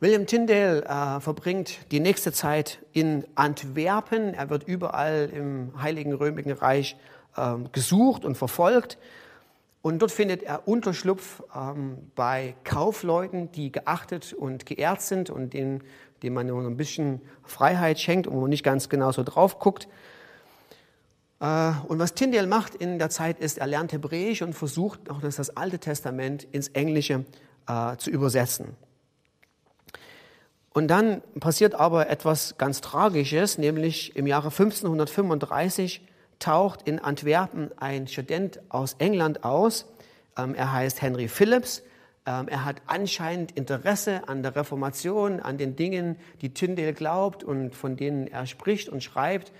William 0.00 0.26
Tyndale 0.26 0.84
äh, 0.84 1.20
verbringt 1.20 1.92
die 1.92 2.00
nächste 2.00 2.32
Zeit 2.32 2.80
in 2.92 3.24
Antwerpen. 3.36 4.34
Er 4.34 4.50
wird 4.50 4.64
überall 4.64 5.30
im 5.32 5.80
Heiligen 5.80 6.12
Römischen 6.12 6.50
Reich 6.50 6.96
äh, 7.36 7.54
gesucht 7.70 8.24
und 8.24 8.36
verfolgt. 8.36 8.98
Und 9.82 9.98
dort 9.98 10.12
findet 10.12 10.44
er 10.44 10.68
Unterschlupf 10.68 11.42
ähm, 11.54 11.98
bei 12.14 12.54
Kaufleuten, 12.62 13.50
die 13.50 13.72
geachtet 13.72 14.32
und 14.32 14.64
geehrt 14.64 15.02
sind 15.02 15.28
und 15.28 15.52
denen, 15.52 15.82
denen 16.22 16.34
man 16.34 16.46
nur 16.46 16.62
ein 16.62 16.76
bisschen 16.76 17.20
Freiheit 17.42 17.98
schenkt 17.98 18.28
und 18.28 18.34
wo 18.34 18.40
man 18.42 18.50
nicht 18.50 18.62
ganz 18.62 18.88
genau 18.88 19.10
so 19.10 19.24
drauf 19.24 19.58
guckt. 19.58 19.88
Äh, 21.40 21.72
und 21.88 21.98
was 21.98 22.14
Tyndale 22.14 22.46
macht 22.46 22.76
in 22.76 23.00
der 23.00 23.10
Zeit 23.10 23.40
ist, 23.40 23.58
er 23.58 23.66
lernt 23.66 23.92
Hebräisch 23.92 24.42
und 24.42 24.54
versucht 24.54 25.10
auch 25.10 25.20
das, 25.20 25.36
das 25.36 25.56
Alte 25.56 25.80
Testament 25.80 26.44
ins 26.52 26.68
Englische 26.68 27.24
äh, 27.66 27.96
zu 27.96 28.10
übersetzen. 28.10 28.76
Und 30.72 30.88
dann 30.88 31.22
passiert 31.40 31.74
aber 31.74 32.08
etwas 32.08 32.56
ganz 32.56 32.80
Tragisches, 32.80 33.58
nämlich 33.58 34.16
im 34.16 34.28
Jahre 34.28 34.48
1535 34.48 36.02
taucht 36.42 36.82
in 36.82 36.98
Antwerpen 36.98 37.70
ein 37.78 38.08
Student 38.08 38.60
aus 38.68 38.96
England 38.98 39.44
aus. 39.44 39.86
Ähm, 40.36 40.54
er 40.54 40.72
heißt 40.72 41.00
Henry 41.00 41.28
Phillips. 41.28 41.82
Ähm, 42.26 42.48
er 42.48 42.64
hat 42.64 42.82
anscheinend 42.86 43.52
Interesse 43.52 44.28
an 44.28 44.42
der 44.42 44.56
Reformation, 44.56 45.38
an 45.38 45.56
den 45.56 45.76
Dingen, 45.76 46.16
die 46.40 46.52
Tyndale 46.52 46.94
glaubt 46.94 47.44
und 47.44 47.76
von 47.76 47.96
denen 47.96 48.26
er 48.26 48.46
spricht 48.46 48.88
und 48.88 49.04
schreibt. 49.04 49.52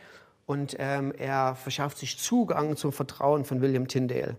Und 0.44 0.76
ähm, 0.80 1.12
er 1.16 1.54
verschafft 1.54 1.98
sich 1.98 2.18
Zugang 2.18 2.76
zum 2.76 2.92
Vertrauen 2.92 3.44
von 3.44 3.60
William 3.60 3.86
Tyndale. 3.86 4.36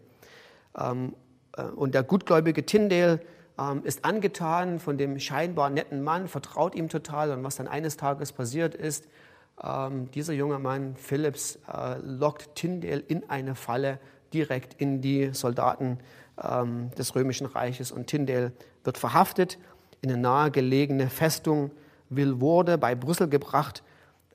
Äh, 0.78 1.64
und 1.76 1.96
der 1.96 2.04
gutgläubige 2.04 2.66
Tyndale 2.66 3.22
ist 3.84 4.04
angetan 4.04 4.80
von 4.80 4.98
dem 4.98 5.20
scheinbar 5.20 5.70
netten 5.70 6.02
Mann, 6.02 6.28
vertraut 6.28 6.74
ihm 6.74 6.90
total. 6.90 7.30
Und 7.30 7.44
was 7.44 7.58
dann 7.58 7.68
eines 7.68 7.98
Tages 7.98 8.32
passiert 8.32 8.74
ist, 8.74 9.08
ähm, 9.62 10.10
dieser 10.12 10.34
junge 10.34 10.60
Mann, 10.60 10.96
Phillips, 10.96 11.60
äh, 11.72 11.98
lockt 12.02 12.56
Tyndale 12.56 13.00
in 13.00 13.30
eine 13.30 13.56
Falle 13.56 14.00
direkt 14.34 14.74
in 14.82 15.02
die 15.02 15.34
Soldaten 15.34 16.00
ähm, 16.42 16.92
des 16.98 17.16
Römischen 17.16 17.46
Reiches. 17.46 17.92
Und 17.92 18.08
Tyndale 18.08 18.52
wird 18.84 18.98
verhaftet, 18.98 19.58
in 20.02 20.12
eine 20.12 20.22
nahegelegene 20.22 21.10
Festung 21.10 21.72
Vilvoorde 22.10 22.78
bei 22.78 22.96
Brüssel 22.96 23.30
gebracht 23.30 23.84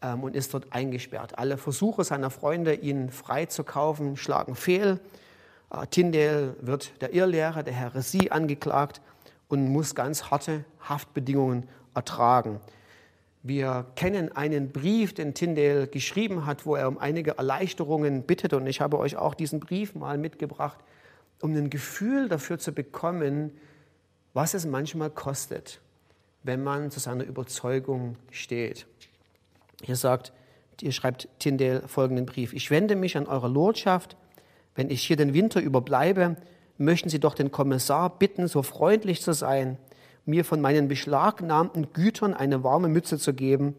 ähm, 0.02 0.22
und 0.22 0.34
ist 0.34 0.54
dort 0.54 0.72
eingesperrt. 0.72 1.38
Alle 1.38 1.56
Versuche 1.56 2.04
seiner 2.04 2.30
Freunde, 2.30 2.74
ihn 2.74 3.10
freizukaufen, 3.10 4.16
schlagen 4.16 4.54
fehl. 4.54 5.00
Äh, 5.70 5.86
Tyndale 5.88 6.56
wird 6.60 7.00
der 7.00 7.12
Irrlehre, 7.12 7.64
der 7.64 7.74
Häresie 7.74 8.30
angeklagt 8.30 9.00
und 9.48 9.68
muss 9.70 9.94
ganz 9.94 10.30
harte 10.30 10.64
Haftbedingungen 10.80 11.68
ertragen. 11.94 12.60
Wir 13.42 13.86
kennen 13.94 14.34
einen 14.34 14.72
Brief, 14.72 15.14
den 15.14 15.34
Tyndale 15.34 15.86
geschrieben 15.86 16.44
hat, 16.44 16.66
wo 16.66 16.76
er 16.76 16.88
um 16.88 16.98
einige 16.98 17.38
Erleichterungen 17.38 18.22
bittet. 18.24 18.52
Und 18.52 18.66
ich 18.66 18.80
habe 18.80 18.98
euch 18.98 19.16
auch 19.16 19.34
diesen 19.34 19.60
Brief 19.60 19.94
mal 19.94 20.18
mitgebracht, 20.18 20.78
um 21.40 21.54
ein 21.54 21.70
Gefühl 21.70 22.28
dafür 22.28 22.58
zu 22.58 22.72
bekommen, 22.72 23.52
was 24.34 24.54
es 24.54 24.66
manchmal 24.66 25.10
kostet, 25.10 25.80
wenn 26.42 26.62
man 26.62 26.90
zu 26.90 27.00
seiner 27.00 27.24
Überzeugung 27.24 28.16
steht. 28.30 28.86
Hier 29.82 29.96
sagt, 29.96 30.32
hier 30.80 30.92
schreibt 30.92 31.28
Tyndale 31.38 31.86
folgenden 31.86 32.26
Brief. 32.26 32.52
Ich 32.52 32.70
wende 32.70 32.96
mich 32.96 33.16
an 33.16 33.26
eure 33.26 33.48
Lordschaft 33.48 34.16
wenn 34.78 34.90
ich 34.90 35.02
hier 35.02 35.16
den 35.16 35.34
Winter 35.34 35.60
überbleibe, 35.60 36.36
möchten 36.76 37.08
Sie 37.08 37.18
doch 37.18 37.34
den 37.34 37.50
Kommissar 37.50 38.16
bitten, 38.16 38.46
so 38.46 38.62
freundlich 38.62 39.20
zu 39.20 39.32
sein, 39.32 39.76
mir 40.28 40.44
von 40.44 40.60
meinen 40.60 40.86
beschlagnahmten 40.86 41.92
Gütern 41.92 42.34
eine 42.34 42.62
warme 42.62 42.88
Mütze 42.88 43.18
zu 43.18 43.34
geben. 43.34 43.74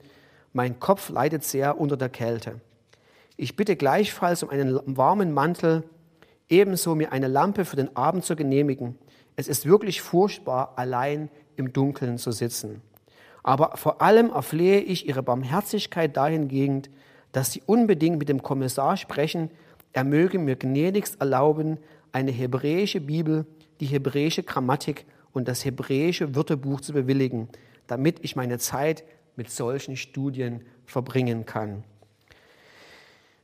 Mein 0.52 0.80
Kopf 0.80 1.10
leidet 1.10 1.44
sehr 1.44 1.80
unter 1.80 1.96
der 1.96 2.10
Kälte. 2.10 2.60
Ich 3.38 3.56
bitte 3.56 3.76
gleichfalls 3.76 4.44
um 4.44 4.50
einen 4.50 4.82
warmen 4.98 5.32
Mantel, 5.34 5.84
ebenso 6.50 6.96
mir 6.96 7.14
eine 7.14 7.28
Lampe 7.28 7.64
für 7.64 7.76
den 7.76 7.96
Abend 7.96 8.26
zu 8.26 8.36
genehmigen. 8.36 8.98
Es 9.36 9.48
ist 9.48 9.66
wirklich 9.66 10.02
furchtbar, 10.02 10.74
allein 10.76 11.30
im 11.56 11.72
Dunkeln 11.72 12.18
zu 12.18 12.32
sitzen. 12.32 12.82
Aber 13.44 13.78
vor 13.78 14.02
allem 14.02 14.32
erflehe 14.32 14.82
ich 14.82 15.08
Ihre 15.08 15.24
Barmherzigkeit 15.24 16.18
dahingehend, 16.18 16.90
dass 17.32 17.52
Sie 17.52 17.62
unbedingt 17.66 18.20
mit 18.20 18.28
dem 18.28 18.44
Kommissar 18.44 18.98
sprechen, 18.98 19.52
er 19.94 20.04
möge 20.04 20.40
mir 20.40 20.56
gnädigst 20.56 21.22
erlauben, 21.22 21.78
eine 22.12 22.32
hebräische 22.32 23.02
Bibel, 23.02 23.46
die 23.80 23.86
hebräische 23.86 24.44
Grammatik 24.44 25.06
und 25.40 25.48
das 25.48 25.64
hebräische 25.64 26.36
Wörterbuch 26.36 26.82
zu 26.82 26.92
bewilligen, 26.92 27.48
damit 27.88 28.20
ich 28.24 28.36
meine 28.36 28.60
Zeit 28.60 29.06
mit 29.38 29.50
solchen 29.50 29.96
Studien 29.96 30.66
verbringen 30.86 31.46
kann. 31.46 31.86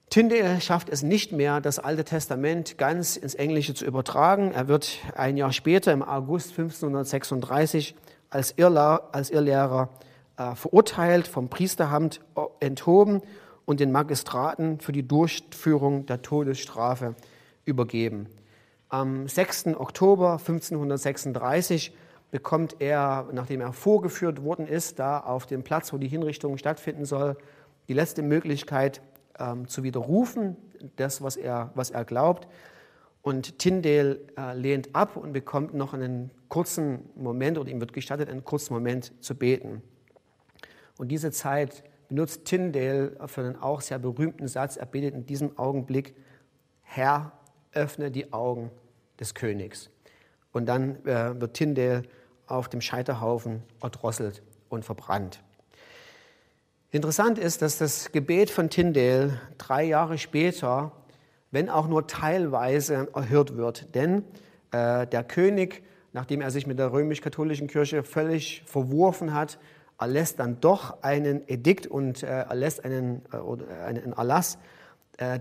Tyndale 0.09 0.59
schafft 0.59 0.89
es 0.89 1.03
nicht 1.03 1.31
mehr, 1.31 1.61
das 1.61 1.79
Alte 1.79 2.03
Testament 2.03 2.77
ganz 2.77 3.15
ins 3.15 3.33
Englische 3.33 3.73
zu 3.73 3.85
übertragen. 3.85 4.51
Er 4.51 4.67
wird 4.67 4.99
ein 5.15 5.37
Jahr 5.37 5.53
später, 5.53 5.93
im 5.93 6.03
August 6.03 6.51
1536, 6.51 7.95
als, 8.29 8.53
Irrla 8.57 9.07
als 9.13 9.29
Irrlehrer 9.29 9.89
äh, 10.37 10.53
verurteilt, 10.55 11.27
vom 11.27 11.49
Priesteramt 11.49 12.19
enthoben 12.59 13.21
und 13.63 13.79
den 13.79 13.93
Magistraten 13.93 14.81
für 14.81 14.91
die 14.91 15.07
Durchführung 15.07 16.05
der 16.05 16.21
Todesstrafe 16.21 17.15
übergeben. 17.63 18.27
Am 18.95 19.27
6. 19.27 19.75
Oktober 19.75 20.37
1536 20.39 21.93
bekommt 22.31 22.77
er, 22.79 23.27
nachdem 23.33 23.59
er 23.59 23.73
vorgeführt 23.73 24.41
worden 24.41 24.65
ist, 24.67 24.99
da 24.99 25.19
auf 25.19 25.45
dem 25.45 25.63
Platz, 25.63 25.91
wo 25.91 25.97
die 25.97 26.07
Hinrichtung 26.07 26.57
stattfinden 26.57 27.03
soll, 27.03 27.35
die 27.89 27.93
letzte 27.93 28.21
Möglichkeit 28.21 29.01
ähm, 29.37 29.67
zu 29.67 29.83
widerrufen, 29.83 30.55
das, 30.95 31.21
was 31.21 31.35
er, 31.35 31.71
was 31.75 31.91
er 31.91 32.05
glaubt. 32.05 32.47
Und 33.21 33.59
Tyndale 33.59 34.21
äh, 34.37 34.57
lehnt 34.57 34.95
ab 34.95 35.17
und 35.17 35.33
bekommt 35.33 35.73
noch 35.73 35.93
einen 35.93 36.31
kurzen 36.47 37.09
Moment, 37.17 37.57
oder 37.57 37.69
ihm 37.69 37.81
wird 37.81 37.91
gestattet, 37.91 38.29
einen 38.29 38.45
kurzen 38.45 38.73
Moment 38.73 39.11
zu 39.21 39.35
beten. 39.35 39.81
Und 40.97 41.09
diese 41.09 41.31
Zeit 41.31 41.83
benutzt 42.07 42.45
Tyndale 42.45 43.17
für 43.25 43.41
einen 43.41 43.61
auch 43.61 43.81
sehr 43.81 43.99
berühmten 43.99 44.47
Satz. 44.47 44.77
Er 44.77 44.85
betet 44.85 45.15
in 45.15 45.25
diesem 45.25 45.57
Augenblick, 45.57 46.15
Herr, 46.81 47.33
öffne 47.73 48.09
die 48.09 48.31
Augen 48.31 48.71
des 49.19 49.33
Königs. 49.33 49.89
Und 50.51 50.67
dann 50.67 51.05
äh, 51.05 51.39
wird 51.39 51.53
Tyndale 51.53 52.03
auf 52.47 52.69
dem 52.69 52.81
Scheiterhaufen 52.81 53.63
erdrosselt 53.81 54.41
und 54.69 54.85
verbrannt. 54.85 55.41
Interessant 56.91 57.39
ist, 57.39 57.61
dass 57.61 57.77
das 57.77 58.11
Gebet 58.11 58.49
von 58.49 58.69
Tyndale 58.69 59.41
drei 59.57 59.83
Jahre 59.83 60.17
später, 60.17 60.93
wenn 61.51 61.69
auch 61.69 61.87
nur 61.87 62.07
teilweise, 62.07 63.09
erhört 63.13 63.57
wird. 63.57 63.93
Denn 63.95 64.23
äh, 64.71 65.05
der 65.05 65.23
König, 65.23 65.83
nachdem 66.13 66.39
er 66.39 66.51
sich 66.51 66.67
mit 66.67 66.79
der 66.79 66.93
römisch-katholischen 66.93 67.67
Kirche 67.67 68.03
völlig 68.03 68.63
verworfen 68.65 69.33
hat, 69.33 69.59
erlässt 69.99 70.39
dann 70.39 70.61
doch 70.61 71.01
einen 71.03 71.47
Edikt 71.47 71.87
und 71.87 72.23
äh, 72.23 72.27
erlässt 72.27 72.85
einen, 72.85 73.23
äh, 73.33 73.83
einen 73.83 74.13
Erlass, 74.13 74.57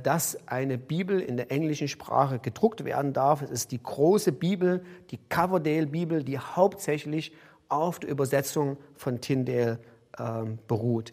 dass 0.02 0.38
eine 0.46 0.78
Bibel 0.78 1.20
in 1.20 1.36
der 1.36 1.50
englischen 1.50 1.88
Sprache 1.88 2.38
gedruckt 2.38 2.84
werden 2.84 3.12
darf. 3.12 3.42
Es 3.42 3.50
ist 3.50 3.72
die 3.72 3.82
große 3.82 4.30
Bibel, 4.30 4.84
die 5.10 5.18
Coverdale-Bibel, 5.28 6.22
die 6.22 6.38
hauptsächlich 6.38 7.32
auf 7.68 7.98
der 7.98 8.10
Übersetzung 8.10 8.76
von 8.94 9.20
Tyndale 9.20 9.80
ähm, 10.18 10.58
beruht. 10.68 11.12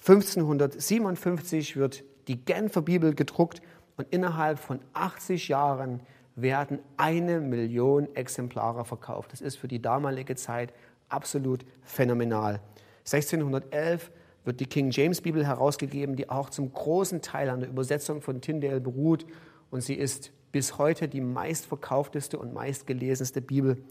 1557 0.00 1.76
wird 1.76 2.02
die 2.26 2.44
Genfer 2.44 2.82
Bibel 2.82 3.14
gedruckt 3.14 3.62
und 3.96 4.08
innerhalb 4.10 4.58
von 4.58 4.80
80 4.94 5.48
Jahren 5.48 6.00
werden 6.34 6.80
eine 6.96 7.40
Million 7.40 8.14
Exemplare 8.16 8.84
verkauft. 8.84 9.32
Das 9.32 9.40
ist 9.40 9.56
für 9.56 9.68
die 9.68 9.80
damalige 9.80 10.34
Zeit 10.34 10.72
absolut 11.08 11.64
phänomenal. 11.82 12.60
1611 13.00 14.10
wird 14.44 14.60
die 14.60 14.66
King 14.66 14.90
James 14.90 15.20
Bibel 15.20 15.46
herausgegeben, 15.46 16.16
die 16.16 16.28
auch 16.28 16.50
zum 16.50 16.72
großen 16.72 17.22
Teil 17.22 17.50
an 17.50 17.60
der 17.60 17.68
Übersetzung 17.68 18.22
von 18.22 18.40
Tyndale 18.40 18.80
beruht. 18.80 19.26
Und 19.70 19.82
sie 19.82 19.94
ist 19.94 20.32
bis 20.50 20.78
heute 20.78 21.08
die 21.08 21.20
meistverkaufteste 21.20 22.38
und 22.38 22.52
meistgelesenste 22.52 23.40
Bibel 23.40 23.82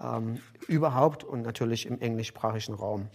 ähm, 0.00 0.38
überhaupt 0.66 1.24
und 1.24 1.42
natürlich 1.42 1.86
im 1.86 2.00
englischsprachigen 2.00 2.74
Raum. 2.74 3.08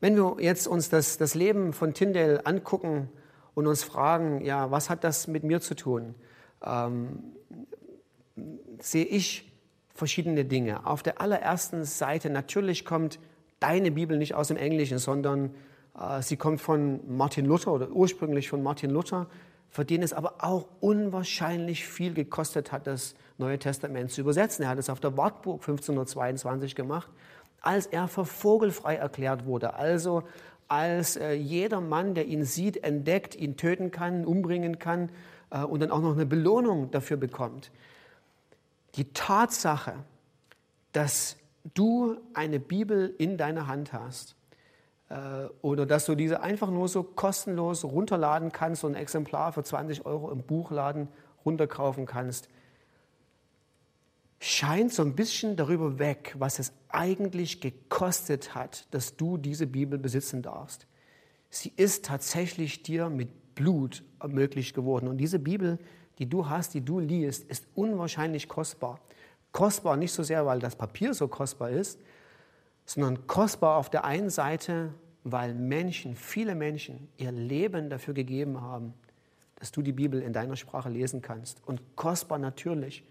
Wenn 0.00 0.16
wir 0.16 0.36
jetzt 0.40 0.66
uns 0.66 0.88
das, 0.88 1.16
das 1.16 1.34
Leben 1.34 1.72
von 1.72 1.94
Tyndale 1.94 2.44
angucken 2.44 3.08
und 3.54 3.66
uns 3.66 3.84
fragen, 3.84 4.44
ja, 4.44 4.70
was 4.70 4.90
hat 4.90 5.04
das 5.04 5.28
mit 5.28 5.44
mir 5.44 5.60
zu 5.60 5.76
tun, 5.76 6.16
ähm, 6.64 7.22
sehe 8.80 9.04
ich 9.04 9.52
verschiedene 9.94 10.44
Dinge. 10.44 10.86
Auf 10.86 11.02
der 11.02 11.20
allerersten 11.20 11.84
Seite 11.84 12.30
natürlich 12.30 12.84
kommt 12.84 13.20
deine 13.62 13.90
Bibel 13.90 14.18
nicht 14.18 14.34
aus 14.34 14.48
dem 14.48 14.56
Englischen, 14.56 14.98
sondern 14.98 15.54
äh, 15.98 16.22
sie 16.22 16.36
kommt 16.36 16.60
von 16.60 17.00
Martin 17.16 17.46
Luther 17.46 17.72
oder 17.72 17.90
ursprünglich 17.90 18.48
von 18.48 18.62
Martin 18.62 18.90
Luther, 18.90 19.28
für 19.70 19.84
den 19.84 20.02
es 20.02 20.12
aber 20.12 20.44
auch 20.44 20.68
unwahrscheinlich 20.80 21.86
viel 21.86 22.12
gekostet 22.12 22.72
hat, 22.72 22.86
das 22.86 23.14
Neue 23.38 23.58
Testament 23.58 24.10
zu 24.10 24.20
übersetzen. 24.20 24.64
Er 24.64 24.68
hat 24.68 24.78
es 24.78 24.90
auf 24.90 25.00
der 25.00 25.16
Wartburg 25.16 25.62
1522 25.62 26.74
gemacht, 26.74 27.08
als 27.60 27.86
er 27.86 28.06
für 28.08 28.24
vogelfrei 28.24 28.96
erklärt 28.96 29.46
wurde. 29.46 29.74
Also 29.74 30.24
als 30.68 31.16
äh, 31.16 31.32
jeder 31.32 31.80
Mann, 31.80 32.14
der 32.14 32.26
ihn 32.26 32.44
sieht, 32.44 32.82
entdeckt, 32.84 33.34
ihn 33.34 33.56
töten 33.56 33.90
kann, 33.90 34.24
umbringen 34.24 34.78
kann 34.78 35.10
äh, 35.50 35.62
und 35.62 35.80
dann 35.80 35.90
auch 35.90 36.00
noch 36.00 36.12
eine 36.12 36.26
Belohnung 36.26 36.90
dafür 36.90 37.16
bekommt. 37.16 37.70
Die 38.96 39.12
Tatsache, 39.12 39.94
dass 40.92 41.36
du 41.74 42.16
eine 42.34 42.60
Bibel 42.60 43.14
in 43.18 43.36
deiner 43.36 43.66
Hand 43.66 43.92
hast 43.92 44.36
äh, 45.08 45.46
oder 45.60 45.86
dass 45.86 46.06
du 46.06 46.14
diese 46.14 46.42
einfach 46.42 46.70
nur 46.70 46.88
so 46.88 47.02
kostenlos 47.02 47.84
runterladen 47.84 48.52
kannst, 48.52 48.82
so 48.82 48.88
ein 48.88 48.94
Exemplar 48.94 49.52
für 49.52 49.62
20 49.62 50.06
Euro 50.06 50.30
im 50.30 50.42
Buchladen 50.42 51.08
runterkaufen 51.44 52.06
kannst, 52.06 52.48
scheint 54.40 54.92
so 54.92 55.02
ein 55.02 55.14
bisschen 55.14 55.56
darüber 55.56 55.98
weg, 55.98 56.34
was 56.38 56.58
es 56.58 56.72
eigentlich 56.88 57.60
gekostet 57.60 58.54
hat, 58.54 58.86
dass 58.90 59.16
du 59.16 59.36
diese 59.36 59.68
Bibel 59.68 59.98
besitzen 59.98 60.42
darfst. 60.42 60.86
Sie 61.48 61.72
ist 61.76 62.06
tatsächlich 62.06 62.82
dir 62.82 63.08
mit 63.08 63.54
Blut 63.54 64.02
ermöglicht 64.20 64.74
geworden. 64.74 65.06
Und 65.06 65.18
diese 65.18 65.38
Bibel, 65.38 65.78
die 66.18 66.28
du 66.28 66.48
hast, 66.48 66.74
die 66.74 66.80
du 66.80 66.98
liest, 66.98 67.44
ist 67.44 67.66
unwahrscheinlich 67.74 68.48
kostbar. 68.48 69.00
Kostbar 69.52 69.96
nicht 69.96 70.12
so 70.12 70.22
sehr, 70.22 70.46
weil 70.46 70.58
das 70.58 70.76
Papier 70.76 71.14
so 71.14 71.28
kostbar 71.28 71.70
ist, 71.70 72.00
sondern 72.86 73.26
kostbar 73.26 73.76
auf 73.76 73.90
der 73.90 74.04
einen 74.04 74.30
Seite, 74.30 74.94
weil 75.24 75.54
Menschen, 75.54 76.16
viele 76.16 76.54
Menschen 76.54 77.08
ihr 77.16 77.32
Leben 77.32 77.90
dafür 77.90 78.14
gegeben 78.14 78.60
haben, 78.60 78.94
dass 79.56 79.70
du 79.70 79.82
die 79.82 79.92
Bibel 79.92 80.20
in 80.20 80.32
deiner 80.32 80.56
Sprache 80.56 80.88
lesen 80.88 81.22
kannst. 81.22 81.62
Und 81.66 81.94
kostbar 81.94 82.38
natürlich, 82.38 83.04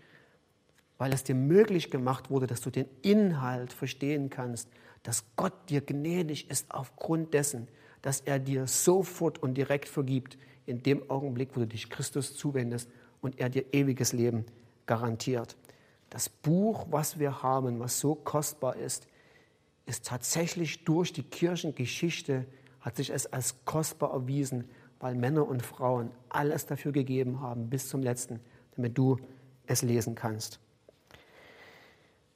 weil 0.97 1.13
es 1.13 1.23
dir 1.23 1.35
möglich 1.35 1.89
gemacht 1.89 2.29
wurde, 2.29 2.47
dass 2.47 2.61
du 2.61 2.69
den 2.69 2.87
Inhalt 3.01 3.71
verstehen 3.71 4.29
kannst, 4.29 4.67
dass 5.03 5.23
Gott 5.35 5.53
dir 5.69 5.81
gnädig 5.81 6.49
ist 6.49 6.71
aufgrund 6.71 7.33
dessen, 7.33 7.67
dass 8.01 8.21
er 8.21 8.39
dir 8.39 8.67
sofort 8.67 9.41
und 9.41 9.53
direkt 9.55 9.87
vergibt, 9.87 10.37
in 10.65 10.83
dem 10.83 11.09
Augenblick, 11.09 11.49
wo 11.55 11.61
du 11.61 11.67
dich 11.67 11.89
Christus 11.89 12.35
zuwendest 12.35 12.89
und 13.21 13.39
er 13.39 13.49
dir 13.49 13.65
ewiges 13.73 14.13
Leben 14.13 14.45
garantiert. 14.85 15.55
Das 16.11 16.27
Buch, 16.27 16.87
was 16.91 17.19
wir 17.19 17.41
haben, 17.41 17.79
was 17.79 17.99
so 17.99 18.15
kostbar 18.15 18.75
ist, 18.75 19.07
ist 19.85 20.05
tatsächlich 20.05 20.83
durch 20.83 21.13
die 21.13 21.23
Kirchengeschichte, 21.23 22.45
hat 22.81 22.97
sich 22.97 23.09
es 23.09 23.31
als 23.31 23.63
kostbar 23.65 24.11
erwiesen, 24.11 24.69
weil 24.99 25.15
Männer 25.15 25.47
und 25.47 25.65
Frauen 25.65 26.11
alles 26.29 26.65
dafür 26.65 26.91
gegeben 26.91 27.39
haben, 27.39 27.69
bis 27.69 27.87
zum 27.87 28.03
letzten, 28.03 28.41
damit 28.75 28.97
du 28.97 29.17
es 29.67 29.83
lesen 29.83 30.13
kannst. 30.13 30.59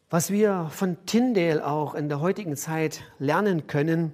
Was 0.10 0.32
wir 0.32 0.70
von 0.72 1.06
Tyndale 1.06 1.68
auch 1.68 1.96
in 1.96 2.08
der 2.08 2.22
heutigen 2.22 2.56
Zeit 2.56 3.04
lernen 3.20 3.68
können, 3.68 4.14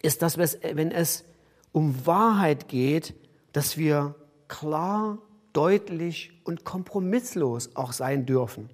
ist, 0.00 0.22
dass 0.22 0.38
wenn 0.38 0.90
es 0.90 1.24
um 1.72 2.06
Wahrheit 2.06 2.68
geht, 2.68 3.14
dass 3.52 3.76
wir 3.76 4.14
klar 4.48 5.18
deutlich 5.54 6.32
und 6.44 6.64
kompromisslos 6.64 7.74
auch 7.74 7.92
sein 7.92 8.26
dürfen. 8.26 8.68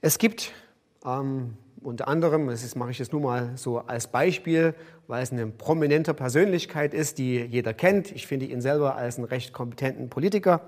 Es 0.00 0.16
gibt 0.18 0.52
ähm, 1.04 1.56
unter 1.82 2.08
anderem, 2.08 2.48
das 2.48 2.74
mache 2.74 2.90
ich 2.90 2.98
jetzt 2.98 3.12
nur 3.12 3.20
mal 3.20 3.52
so 3.56 3.78
als 3.78 4.08
Beispiel, 4.08 4.74
weil 5.06 5.22
es 5.22 5.32
eine 5.32 5.46
prominente 5.46 6.14
Persönlichkeit 6.14 6.94
ist, 6.94 7.18
die 7.18 7.36
jeder 7.36 7.74
kennt. 7.74 8.12
Ich 8.12 8.26
finde 8.26 8.46
ihn 8.46 8.60
selber 8.60 8.96
als 8.96 9.16
einen 9.16 9.26
recht 9.26 9.52
kompetenten 9.52 10.08
Politiker. 10.08 10.62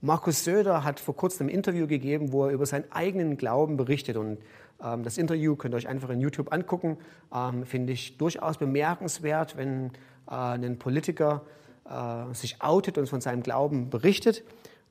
Markus 0.00 0.44
Söder 0.44 0.84
hat 0.84 1.00
vor 1.00 1.16
kurzem 1.16 1.46
ein 1.46 1.50
Interview 1.50 1.86
gegeben, 1.86 2.32
wo 2.32 2.44
er 2.46 2.52
über 2.52 2.66
seinen 2.66 2.90
eigenen 2.92 3.36
Glauben 3.36 3.76
berichtet. 3.76 4.16
Und 4.16 4.38
ähm, 4.82 5.02
das 5.02 5.18
Interview 5.18 5.56
könnt 5.56 5.74
ihr 5.74 5.78
euch 5.78 5.88
einfach 5.88 6.10
in 6.10 6.20
YouTube 6.20 6.52
angucken. 6.52 6.98
Ähm, 7.34 7.66
finde 7.66 7.92
ich 7.92 8.16
durchaus 8.16 8.58
bemerkenswert, 8.58 9.56
wenn 9.56 9.92
äh, 10.30 10.34
ein 10.34 10.78
Politiker 10.78 11.42
äh, 11.88 12.34
sich 12.34 12.60
outet 12.60 12.98
und 12.98 13.08
von 13.08 13.20
seinem 13.20 13.42
Glauben 13.42 13.90
berichtet. 13.90 14.44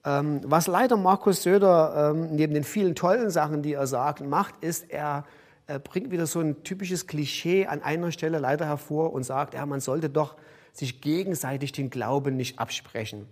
Ähm, 0.05 0.41
was 0.43 0.67
leider 0.67 0.97
Markus 0.97 1.43
Söder 1.43 2.13
ähm, 2.15 2.35
neben 2.35 2.53
den 2.53 2.63
vielen 2.63 2.95
tollen 2.95 3.29
Sachen, 3.29 3.61
die 3.61 3.73
er 3.73 3.87
sagt, 3.87 4.21
macht, 4.21 4.55
ist, 4.61 4.89
er 4.89 5.25
er 5.67 5.79
bringt 5.79 6.11
wieder 6.11 6.25
so 6.25 6.39
ein 6.39 6.63
typisches 6.63 7.07
Klischee 7.07 7.67
an 7.67 7.83
einer 7.83 8.13
Stelle 8.13 8.39
leider 8.39 8.65
hervor 8.65 9.11
und 9.11 9.23
sagt, 9.23 9.53
ja, 9.53 9.65
man 9.65 9.81
sollte 9.81 10.09
doch 10.09 10.37
sich 10.71 11.01
gegenseitig 11.01 11.73
den 11.73 11.89
Glauben 11.89 12.37
nicht 12.37 12.57
absprechen. 12.57 13.27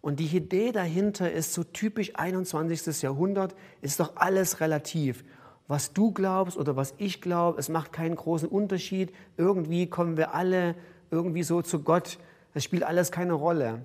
Und 0.00 0.18
die 0.18 0.36
Idee 0.36 0.72
dahinter 0.72 1.30
ist 1.30 1.54
so 1.54 1.62
typisch 1.62 2.12
21. 2.16 3.02
Jahrhundert, 3.02 3.54
ist 3.82 4.00
doch 4.00 4.16
alles 4.16 4.60
relativ. 4.60 5.22
Was 5.68 5.92
du 5.92 6.10
glaubst 6.10 6.56
oder 6.56 6.74
was 6.74 6.94
ich 6.98 7.20
glaube, 7.20 7.60
es 7.60 7.68
macht 7.68 7.92
keinen 7.92 8.16
großen 8.16 8.48
Unterschied. 8.48 9.12
Irgendwie 9.36 9.86
kommen 9.86 10.16
wir 10.16 10.34
alle 10.34 10.74
irgendwie 11.12 11.44
so 11.44 11.62
zu 11.62 11.84
Gott. 11.84 12.18
Das 12.54 12.64
spielt 12.64 12.82
alles 12.82 13.12
keine 13.12 13.34
Rolle. 13.34 13.84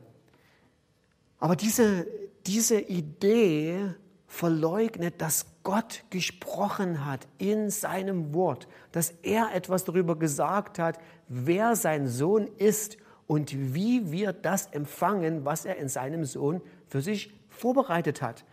Aber 1.40 1.56
diese, 1.56 2.08
diese 2.46 2.80
Idee 2.80 3.94
verleugnet, 4.28 5.22
dass 5.22 5.46
Gott 5.64 6.04
gesprochen 6.10 7.06
hat 7.06 7.28
in 7.38 7.70
seinem 7.70 8.34
Wort, 8.34 8.68
dass 8.92 9.12
er 9.24 9.54
etwas 9.54 9.84
darüber 9.84 10.18
gesagt 10.18 10.80
hat, 10.80 11.00
wer 11.28 11.76
sein 11.76 12.08
Sohn 12.08 12.48
ist 12.58 12.98
und 13.28 13.74
wie 13.74 14.12
wir 14.12 14.34
das 14.34 14.68
empfangen, 14.68 15.46
was 15.46 15.66
er 15.66 15.78
in 15.78 15.90
seinem 15.90 16.26
Sohn 16.26 16.62
für 16.88 17.02
sich 17.02 17.34
vorbereitet 17.50 18.22
hat. 18.22 18.46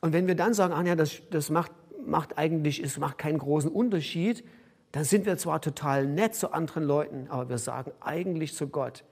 Und 0.00 0.12
wenn 0.12 0.26
wir 0.26 0.34
dann 0.34 0.54
sagen, 0.54 0.72
ah 0.72 0.84
ja, 0.84 0.94
das, 0.94 1.22
das 1.30 1.50
macht, 1.50 1.72
macht 2.04 2.38
eigentlich, 2.38 2.82
es 2.82 2.98
macht 2.98 3.18
keinen 3.18 3.38
großen 3.38 3.70
Unterschied, 3.70 4.44
dann 4.92 5.04
sind 5.04 5.26
wir 5.26 5.36
zwar 5.36 5.60
total 5.60 6.06
nett 6.06 6.34
zu 6.34 6.52
anderen 6.52 6.84
Leuten, 6.84 7.26
aber 7.28 7.48
wir 7.48 7.58
sagen 7.58 7.90
eigentlich 8.00 8.54
zu 8.54 8.68
Gott, 8.68 9.04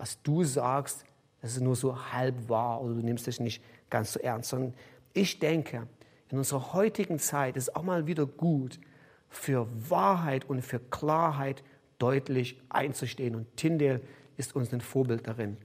was 0.00 0.22
du 0.22 0.44
sagst, 0.44 1.04
das 1.42 1.52
ist 1.52 1.60
nur 1.60 1.76
so 1.76 2.10
halb 2.10 2.48
wahr 2.48 2.80
oder 2.80 2.94
du 2.94 3.02
nimmst 3.02 3.28
es 3.28 3.38
nicht 3.38 3.62
ganz 3.90 4.14
so 4.14 4.20
ernst. 4.20 4.48
Sondern 4.48 4.72
ich 5.12 5.38
denke, 5.38 5.86
in 6.30 6.38
unserer 6.38 6.72
heutigen 6.72 7.18
Zeit 7.18 7.54
ist 7.58 7.76
auch 7.76 7.82
mal 7.82 8.06
wieder 8.06 8.24
gut, 8.24 8.80
für 9.28 9.68
Wahrheit 9.90 10.48
und 10.48 10.62
für 10.62 10.80
Klarheit 10.80 11.62
deutlich 11.98 12.58
einzustehen. 12.70 13.34
Und 13.34 13.56
Tyndale 13.58 14.00
ist 14.38 14.56
uns 14.56 14.72
ein 14.72 14.80
Vorbild 14.80 15.28
darin. 15.28 15.58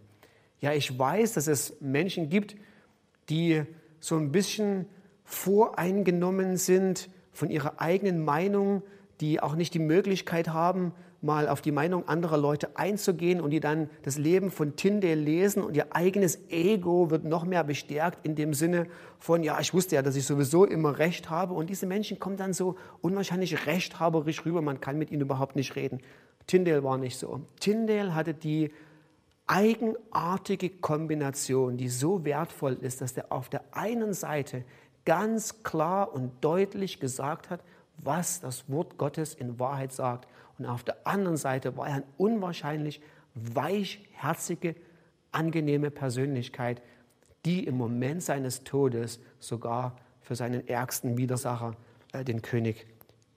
Ja, 0.59 0.73
ich 0.73 0.99
weiß, 0.99 1.33
dass 1.33 1.47
es 1.47 1.79
Menschen 1.79 2.29
gibt, 2.29 2.57
die 3.29 3.63
so 4.01 4.17
ein 4.17 4.33
bisschen 4.33 4.85
voreingenommen 5.23 6.57
sind 6.57 7.09
von 7.31 7.49
ihrer 7.49 7.79
eigenen 7.79 8.23
Meinung, 8.23 8.83
die 9.21 9.39
auch 9.39 9.55
nicht 9.55 9.73
die 9.73 9.79
Möglichkeit 9.79 10.49
haben, 10.49 10.91
mal 11.25 11.47
auf 11.47 11.61
die 11.61 11.71
Meinung 11.71 12.07
anderer 12.07 12.37
Leute 12.37 12.77
einzugehen 12.77 13.41
und 13.41 13.49
die 13.49 13.59
dann 13.59 13.89
das 14.03 14.17
Leben 14.17 14.51
von 14.51 14.75
Tyndale 14.75 15.15
lesen 15.15 15.63
und 15.63 15.75
ihr 15.75 15.95
eigenes 15.95 16.49
Ego 16.49 17.09
wird 17.09 17.25
noch 17.25 17.43
mehr 17.43 17.63
bestärkt 17.63 18.25
in 18.25 18.35
dem 18.35 18.53
Sinne 18.53 18.87
von, 19.19 19.43
ja, 19.43 19.59
ich 19.59 19.73
wusste 19.73 19.95
ja, 19.95 20.01
dass 20.01 20.15
ich 20.15 20.25
sowieso 20.25 20.65
immer 20.65 20.97
Recht 20.99 21.29
habe 21.29 21.53
und 21.53 21.69
diese 21.69 21.85
Menschen 21.85 22.19
kommen 22.19 22.37
dann 22.37 22.53
so 22.53 22.75
unwahrscheinlich 23.01 23.65
rechthaberisch 23.65 24.45
rüber, 24.45 24.61
man 24.61 24.79
kann 24.79 24.97
mit 24.97 25.11
ihnen 25.11 25.21
überhaupt 25.21 25.55
nicht 25.55 25.75
reden. 25.75 25.99
Tyndale 26.47 26.83
war 26.83 26.97
nicht 26.97 27.17
so. 27.17 27.41
Tyndale 27.59 28.13
hatte 28.13 28.33
die 28.33 28.71
eigenartige 29.47 30.69
Kombination, 30.69 31.77
die 31.77 31.89
so 31.89 32.23
wertvoll 32.25 32.77
ist, 32.81 33.01
dass 33.01 33.17
er 33.17 33.31
auf 33.31 33.49
der 33.49 33.63
einen 33.71 34.13
Seite 34.13 34.63
ganz 35.05 35.63
klar 35.63 36.13
und 36.13 36.31
deutlich 36.41 36.99
gesagt 36.99 37.49
hat, 37.49 37.61
was 37.97 38.39
das 38.39 38.69
Wort 38.69 38.97
Gottes 38.97 39.33
in 39.33 39.59
Wahrheit 39.59 39.91
sagt. 39.91 40.27
Und 40.57 40.65
auf 40.65 40.83
der 40.83 41.05
anderen 41.05 41.37
Seite 41.37 41.77
war 41.77 41.87
er 41.87 41.95
eine 41.95 42.03
unwahrscheinlich 42.17 43.01
weichherzige, 43.33 44.75
angenehme 45.31 45.91
Persönlichkeit, 45.91 46.81
die 47.45 47.65
im 47.65 47.77
Moment 47.77 48.23
seines 48.23 48.63
Todes 48.63 49.19
sogar 49.39 49.97
für 50.21 50.35
seinen 50.35 50.67
ärgsten 50.67 51.17
Widersacher, 51.17 51.75
äh, 52.13 52.23
den 52.23 52.41
König, 52.41 52.87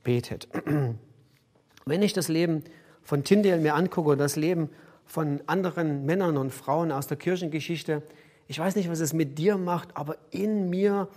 betet. 0.05 0.49
Wenn 1.85 2.03
ich 2.03 2.13
das 2.13 2.29
Leben 2.29 2.65
von 3.03 3.25
Tyndale 3.25 3.61
mir 3.61 3.75
angucke, 3.75 4.17
das 4.17 4.37
Leben 4.37 4.71
von 5.05 5.43
anderen 5.47 6.07
Männern 6.07 6.37
und 6.37 6.53
Frauen 6.53 6.93
aus 6.93 7.07
der 7.07 7.17
Kirchengeschichte, 7.17 8.03
ich 8.47 8.59
weiß 8.59 8.77
nicht, 8.77 8.91
was 8.91 9.01
es 9.01 9.13
mit 9.13 9.39
dir 9.39 9.59
macht, 9.59 9.97
aber 9.97 10.17
in 10.31 10.71
mir 10.71 11.09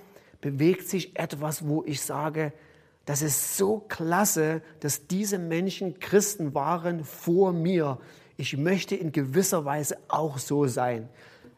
bewegt 0.42 0.88
sich 0.88 1.18
etwas, 1.18 1.68
wo 1.68 1.84
ich 1.86 2.02
sage, 2.02 2.52
das 3.12 3.22
ist 3.22 3.58
so 3.58 3.80
klasse, 3.90 4.62
dass 4.80 5.06
diese 5.06 5.38
Menschen 5.38 6.00
Christen 6.00 6.56
waren 6.56 7.04
vor 7.04 7.52
mir. 7.52 7.98
Ich 8.38 8.56
möchte 8.56 8.96
in 8.96 9.12
gewisser 9.12 9.66
Weise 9.66 9.98
auch 10.08 10.38
so 10.38 10.66
sein. 10.66 11.10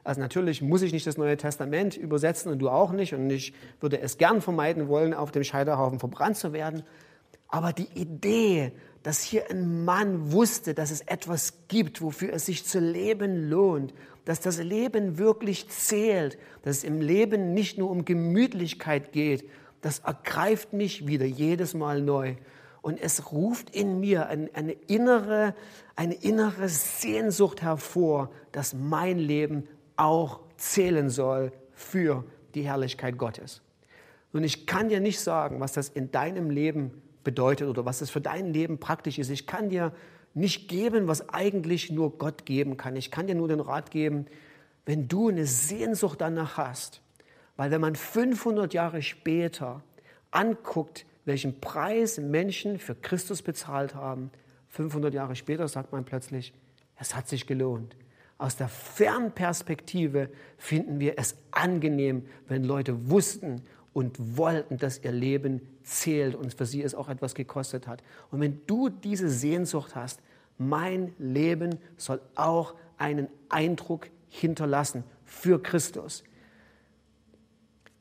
Also 0.03 0.19
natürlich 0.19 0.63
muss 0.63 0.81
ich 0.81 0.93
nicht 0.93 1.05
das 1.05 1.15
Neue 1.15 1.37
Testament 1.37 1.95
übersetzen 1.95 2.51
und 2.51 2.57
du 2.57 2.69
auch 2.69 2.91
nicht. 2.91 3.13
Und 3.13 3.29
ich 3.29 3.53
würde 3.79 4.01
es 4.01 4.17
gern 4.17 4.41
vermeiden 4.41 4.87
wollen, 4.87 5.13
auf 5.13 5.29
dem 5.29 5.43
Scheiterhaufen 5.43 5.99
verbrannt 5.99 6.37
zu 6.37 6.53
werden. 6.53 6.81
Aber 7.49 7.71
die 7.71 7.89
Idee, 7.93 8.71
dass 9.03 9.21
hier 9.21 9.51
ein 9.51 9.85
Mann 9.85 10.31
wusste, 10.31 10.73
dass 10.73 10.89
es 10.89 11.01
etwas 11.01 11.67
gibt, 11.67 12.01
wofür 12.01 12.33
es 12.33 12.47
sich 12.47 12.65
zu 12.65 12.79
leben 12.79 13.47
lohnt, 13.47 13.93
dass 14.25 14.39
das 14.39 14.57
Leben 14.57 15.19
wirklich 15.19 15.69
zählt, 15.69 16.39
dass 16.63 16.77
es 16.77 16.83
im 16.83 16.99
Leben 16.99 17.53
nicht 17.53 17.77
nur 17.77 17.91
um 17.91 18.05
Gemütlichkeit 18.05 19.11
geht, 19.11 19.47
das 19.83 19.99
ergreift 19.99 20.73
mich 20.73 21.05
wieder 21.05 21.25
jedes 21.25 21.73
Mal 21.73 22.01
neu. 22.01 22.35
Und 22.81 22.99
es 22.99 23.31
ruft 23.31 23.69
in 23.69 23.99
mir 23.99 24.27
eine, 24.27 24.49
eine, 24.53 24.71
innere, 24.71 25.53
eine 25.95 26.15
innere 26.15 26.69
Sehnsucht 26.69 27.61
hervor, 27.61 28.31
dass 28.51 28.73
mein 28.73 29.19
Leben 29.19 29.67
auch 29.97 30.39
zählen 30.57 31.09
soll 31.09 31.51
für 31.73 32.23
die 32.55 32.63
Herrlichkeit 32.63 33.17
Gottes. 33.17 33.61
Und 34.31 34.43
ich 34.43 34.65
kann 34.65 34.89
dir 34.89 35.01
nicht 35.01 35.19
sagen, 35.19 35.59
was 35.59 35.73
das 35.73 35.89
in 35.89 36.11
deinem 36.11 36.49
Leben 36.49 37.01
bedeutet 37.23 37.67
oder 37.67 37.85
was 37.85 37.99
das 37.99 38.09
für 38.09 38.21
dein 38.21 38.53
Leben 38.53 38.79
praktisch 38.79 39.19
ist. 39.19 39.29
Ich 39.29 39.45
kann 39.45 39.69
dir 39.69 39.93
nicht 40.33 40.69
geben, 40.69 41.07
was 41.07 41.29
eigentlich 41.29 41.91
nur 41.91 42.17
Gott 42.17 42.45
geben 42.45 42.77
kann. 42.77 42.95
Ich 42.95 43.11
kann 43.11 43.27
dir 43.27 43.35
nur 43.35 43.49
den 43.49 43.59
Rat 43.59 43.91
geben, 43.91 44.25
wenn 44.85 45.07
du 45.07 45.29
eine 45.29 45.45
Sehnsucht 45.45 46.21
danach 46.21 46.57
hast, 46.57 47.02
weil 47.55 47.71
wenn 47.71 47.81
man 47.81 47.95
500 47.95 48.73
Jahre 48.73 49.01
später 49.01 49.83
anguckt, 50.31 51.05
welchen 51.25 51.59
Preis 51.59 52.17
Menschen 52.17 52.79
für 52.79 52.95
Christus 52.95 53.41
bezahlt 53.41 53.95
haben, 53.95 54.31
500 54.69 55.13
Jahre 55.13 55.35
später 55.35 55.67
sagt 55.67 55.91
man 55.91 56.03
plötzlich, 56.03 56.53
es 56.97 57.15
hat 57.15 57.27
sich 57.27 57.47
gelohnt. 57.47 57.95
Aus 58.37 58.55
der 58.55 58.67
Fernperspektive 58.67 60.29
finden 60.57 60.99
wir 60.99 61.17
es 61.17 61.37
angenehm, 61.51 62.25
wenn 62.47 62.63
Leute 62.63 63.09
wussten 63.09 63.61
und 63.93 64.37
wollten, 64.37 64.77
dass 64.77 65.03
ihr 65.03 65.11
Leben 65.11 65.61
zählt 65.83 66.35
und 66.35 66.53
für 66.53 66.65
sie 66.65 66.81
es 66.81 66.95
auch 66.95 67.09
etwas 67.09 67.35
gekostet 67.35 67.87
hat. 67.87 68.03
Und 68.31 68.41
wenn 68.41 68.61
du 68.65 68.89
diese 68.89 69.29
Sehnsucht 69.29 69.95
hast, 69.95 70.21
mein 70.57 71.13
Leben 71.19 71.77
soll 71.97 72.21
auch 72.35 72.75
einen 72.97 73.27
Eindruck 73.49 74.09
hinterlassen 74.27 75.03
für 75.25 75.61
Christus, 75.61 76.23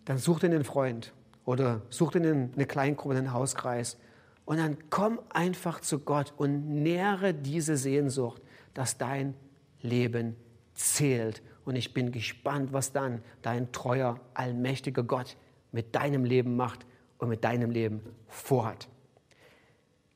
dann 0.05 0.19
such 0.19 0.41
dir 0.41 0.47
einen 0.47 0.65
Freund 0.65 1.13
oder 1.45 1.83
such 1.91 2.13
dir 2.13 2.23
eine 2.23 2.67
Kleingruppe, 2.67 3.17
einen 3.17 3.33
Hauskreis 3.33 3.99
und 4.45 4.59
dann 4.59 4.77
komm 4.91 5.21
einfach 5.31 5.81
zu 5.81 6.01
Gott 6.01 6.33
und 6.37 6.69
nähre 6.83 7.35
diese 7.35 7.77
Sehnsucht, 7.77 8.43
dass 8.75 8.99
dein 8.99 9.35
Leben 9.81 10.37
zählt. 10.75 11.43
Und 11.65 11.77
ich 11.77 11.95
bin 11.95 12.11
gespannt, 12.11 12.73
was 12.73 12.93
dann 12.93 13.23
dein 13.43 13.71
treuer, 13.73 14.19
allmächtiger 14.35 15.05
Gott 15.05 15.37
mit 15.71 15.95
deinem 15.95 16.25
Leben 16.25 16.57
macht 16.57 16.87
und 17.19 17.29
mit 17.29 17.45
deinem 17.45 17.71
Leben 17.71 18.01
vorhat. 18.27 18.89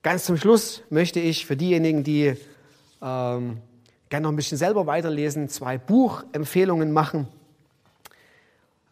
Ganz 0.02 0.24
zum 0.24 0.36
Schluss 0.36 0.82
möchte 0.90 1.20
ich 1.20 1.46
für 1.46 1.56
diejenigen, 1.56 2.04
die 2.04 2.34
ähm, 3.02 3.60
gerne 4.08 4.22
noch 4.22 4.30
ein 4.30 4.36
bisschen 4.36 4.58
selber 4.58 4.86
weiterlesen, 4.86 5.48
zwei 5.48 5.78
Buchempfehlungen 5.78 6.92
machen. 6.92 7.28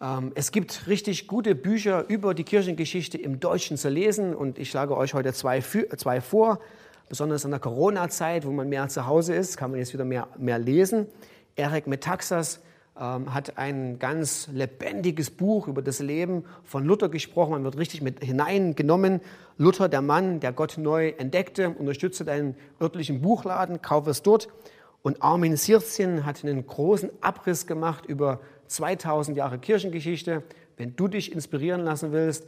Ähm, 0.00 0.32
es 0.34 0.52
gibt 0.52 0.86
richtig 0.86 1.26
gute 1.26 1.54
Bücher 1.54 2.04
über 2.08 2.34
die 2.34 2.44
Kirchengeschichte 2.44 3.18
im 3.18 3.40
Deutschen 3.40 3.76
zu 3.76 3.88
lesen 3.88 4.34
und 4.34 4.58
ich 4.58 4.70
schlage 4.70 4.96
euch 4.96 5.14
heute 5.14 5.32
zwei, 5.32 5.60
zwei 5.60 6.20
vor. 6.20 6.60
Besonders 7.08 7.44
in 7.44 7.50
der 7.50 7.60
Corona-Zeit, 7.60 8.46
wo 8.46 8.50
man 8.50 8.68
mehr 8.68 8.88
zu 8.88 9.06
Hause 9.06 9.34
ist, 9.34 9.56
kann 9.56 9.70
man 9.70 9.78
jetzt 9.78 9.92
wieder 9.92 10.04
mehr, 10.04 10.28
mehr 10.38 10.58
lesen. 10.58 11.06
Eric 11.54 11.86
Metaxas 11.86 12.60
ähm, 12.98 13.32
hat 13.32 13.58
ein 13.58 13.98
ganz 13.98 14.48
lebendiges 14.52 15.30
Buch 15.30 15.68
über 15.68 15.82
das 15.82 16.00
Leben 16.00 16.44
von 16.64 16.84
Luther 16.84 17.08
gesprochen. 17.08 17.52
Man 17.52 17.64
wird 17.64 17.76
richtig 17.76 18.02
mit 18.02 18.24
hineingenommen. 18.24 19.20
Luther, 19.58 19.88
der 19.88 20.02
Mann, 20.02 20.40
der 20.40 20.52
Gott 20.52 20.78
neu 20.78 21.10
entdeckte, 21.10 21.70
unterstütze 21.70 22.24
deinen 22.24 22.56
örtlichen 22.80 23.20
Buchladen, 23.20 23.82
kauf 23.82 24.06
es 24.06 24.22
dort. 24.22 24.48
Und 25.02 25.22
Armin 25.22 25.56
Sirzien 25.56 26.24
hat 26.24 26.42
einen 26.42 26.66
großen 26.66 27.10
Abriss 27.20 27.66
gemacht 27.66 28.06
über 28.06 28.40
2000 28.66 29.36
Jahre 29.36 29.58
Kirchengeschichte, 29.58 30.42
wenn 30.76 30.96
du 30.96 31.08
dich 31.08 31.32
inspirieren 31.32 31.82
lassen 31.82 32.12
willst, 32.12 32.46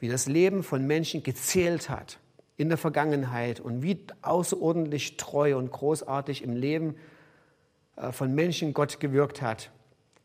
wie 0.00 0.08
das 0.08 0.26
Leben 0.26 0.62
von 0.62 0.86
Menschen 0.86 1.22
gezählt 1.22 1.88
hat 1.88 2.18
in 2.56 2.68
der 2.68 2.78
Vergangenheit 2.78 3.60
und 3.60 3.82
wie 3.82 3.98
außerordentlich 4.22 5.16
treu 5.16 5.56
und 5.56 5.70
großartig 5.70 6.42
im 6.42 6.54
Leben 6.54 6.96
äh, 7.96 8.12
von 8.12 8.34
Menschen 8.34 8.74
Gott 8.74 9.00
gewirkt 9.00 9.42
hat. 9.42 9.70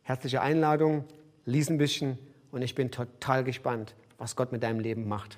Herzliche 0.01 0.41
Einladung, 0.41 1.05
lies 1.45 1.69
ein 1.69 1.77
bisschen 1.77 2.17
und 2.51 2.61
ich 2.61 2.75
bin 2.75 2.91
total 2.91 3.43
gespannt, 3.43 3.95
was 4.17 4.35
Gott 4.35 4.51
mit 4.51 4.63
deinem 4.63 4.79
Leben 4.79 5.07
macht. 5.07 5.37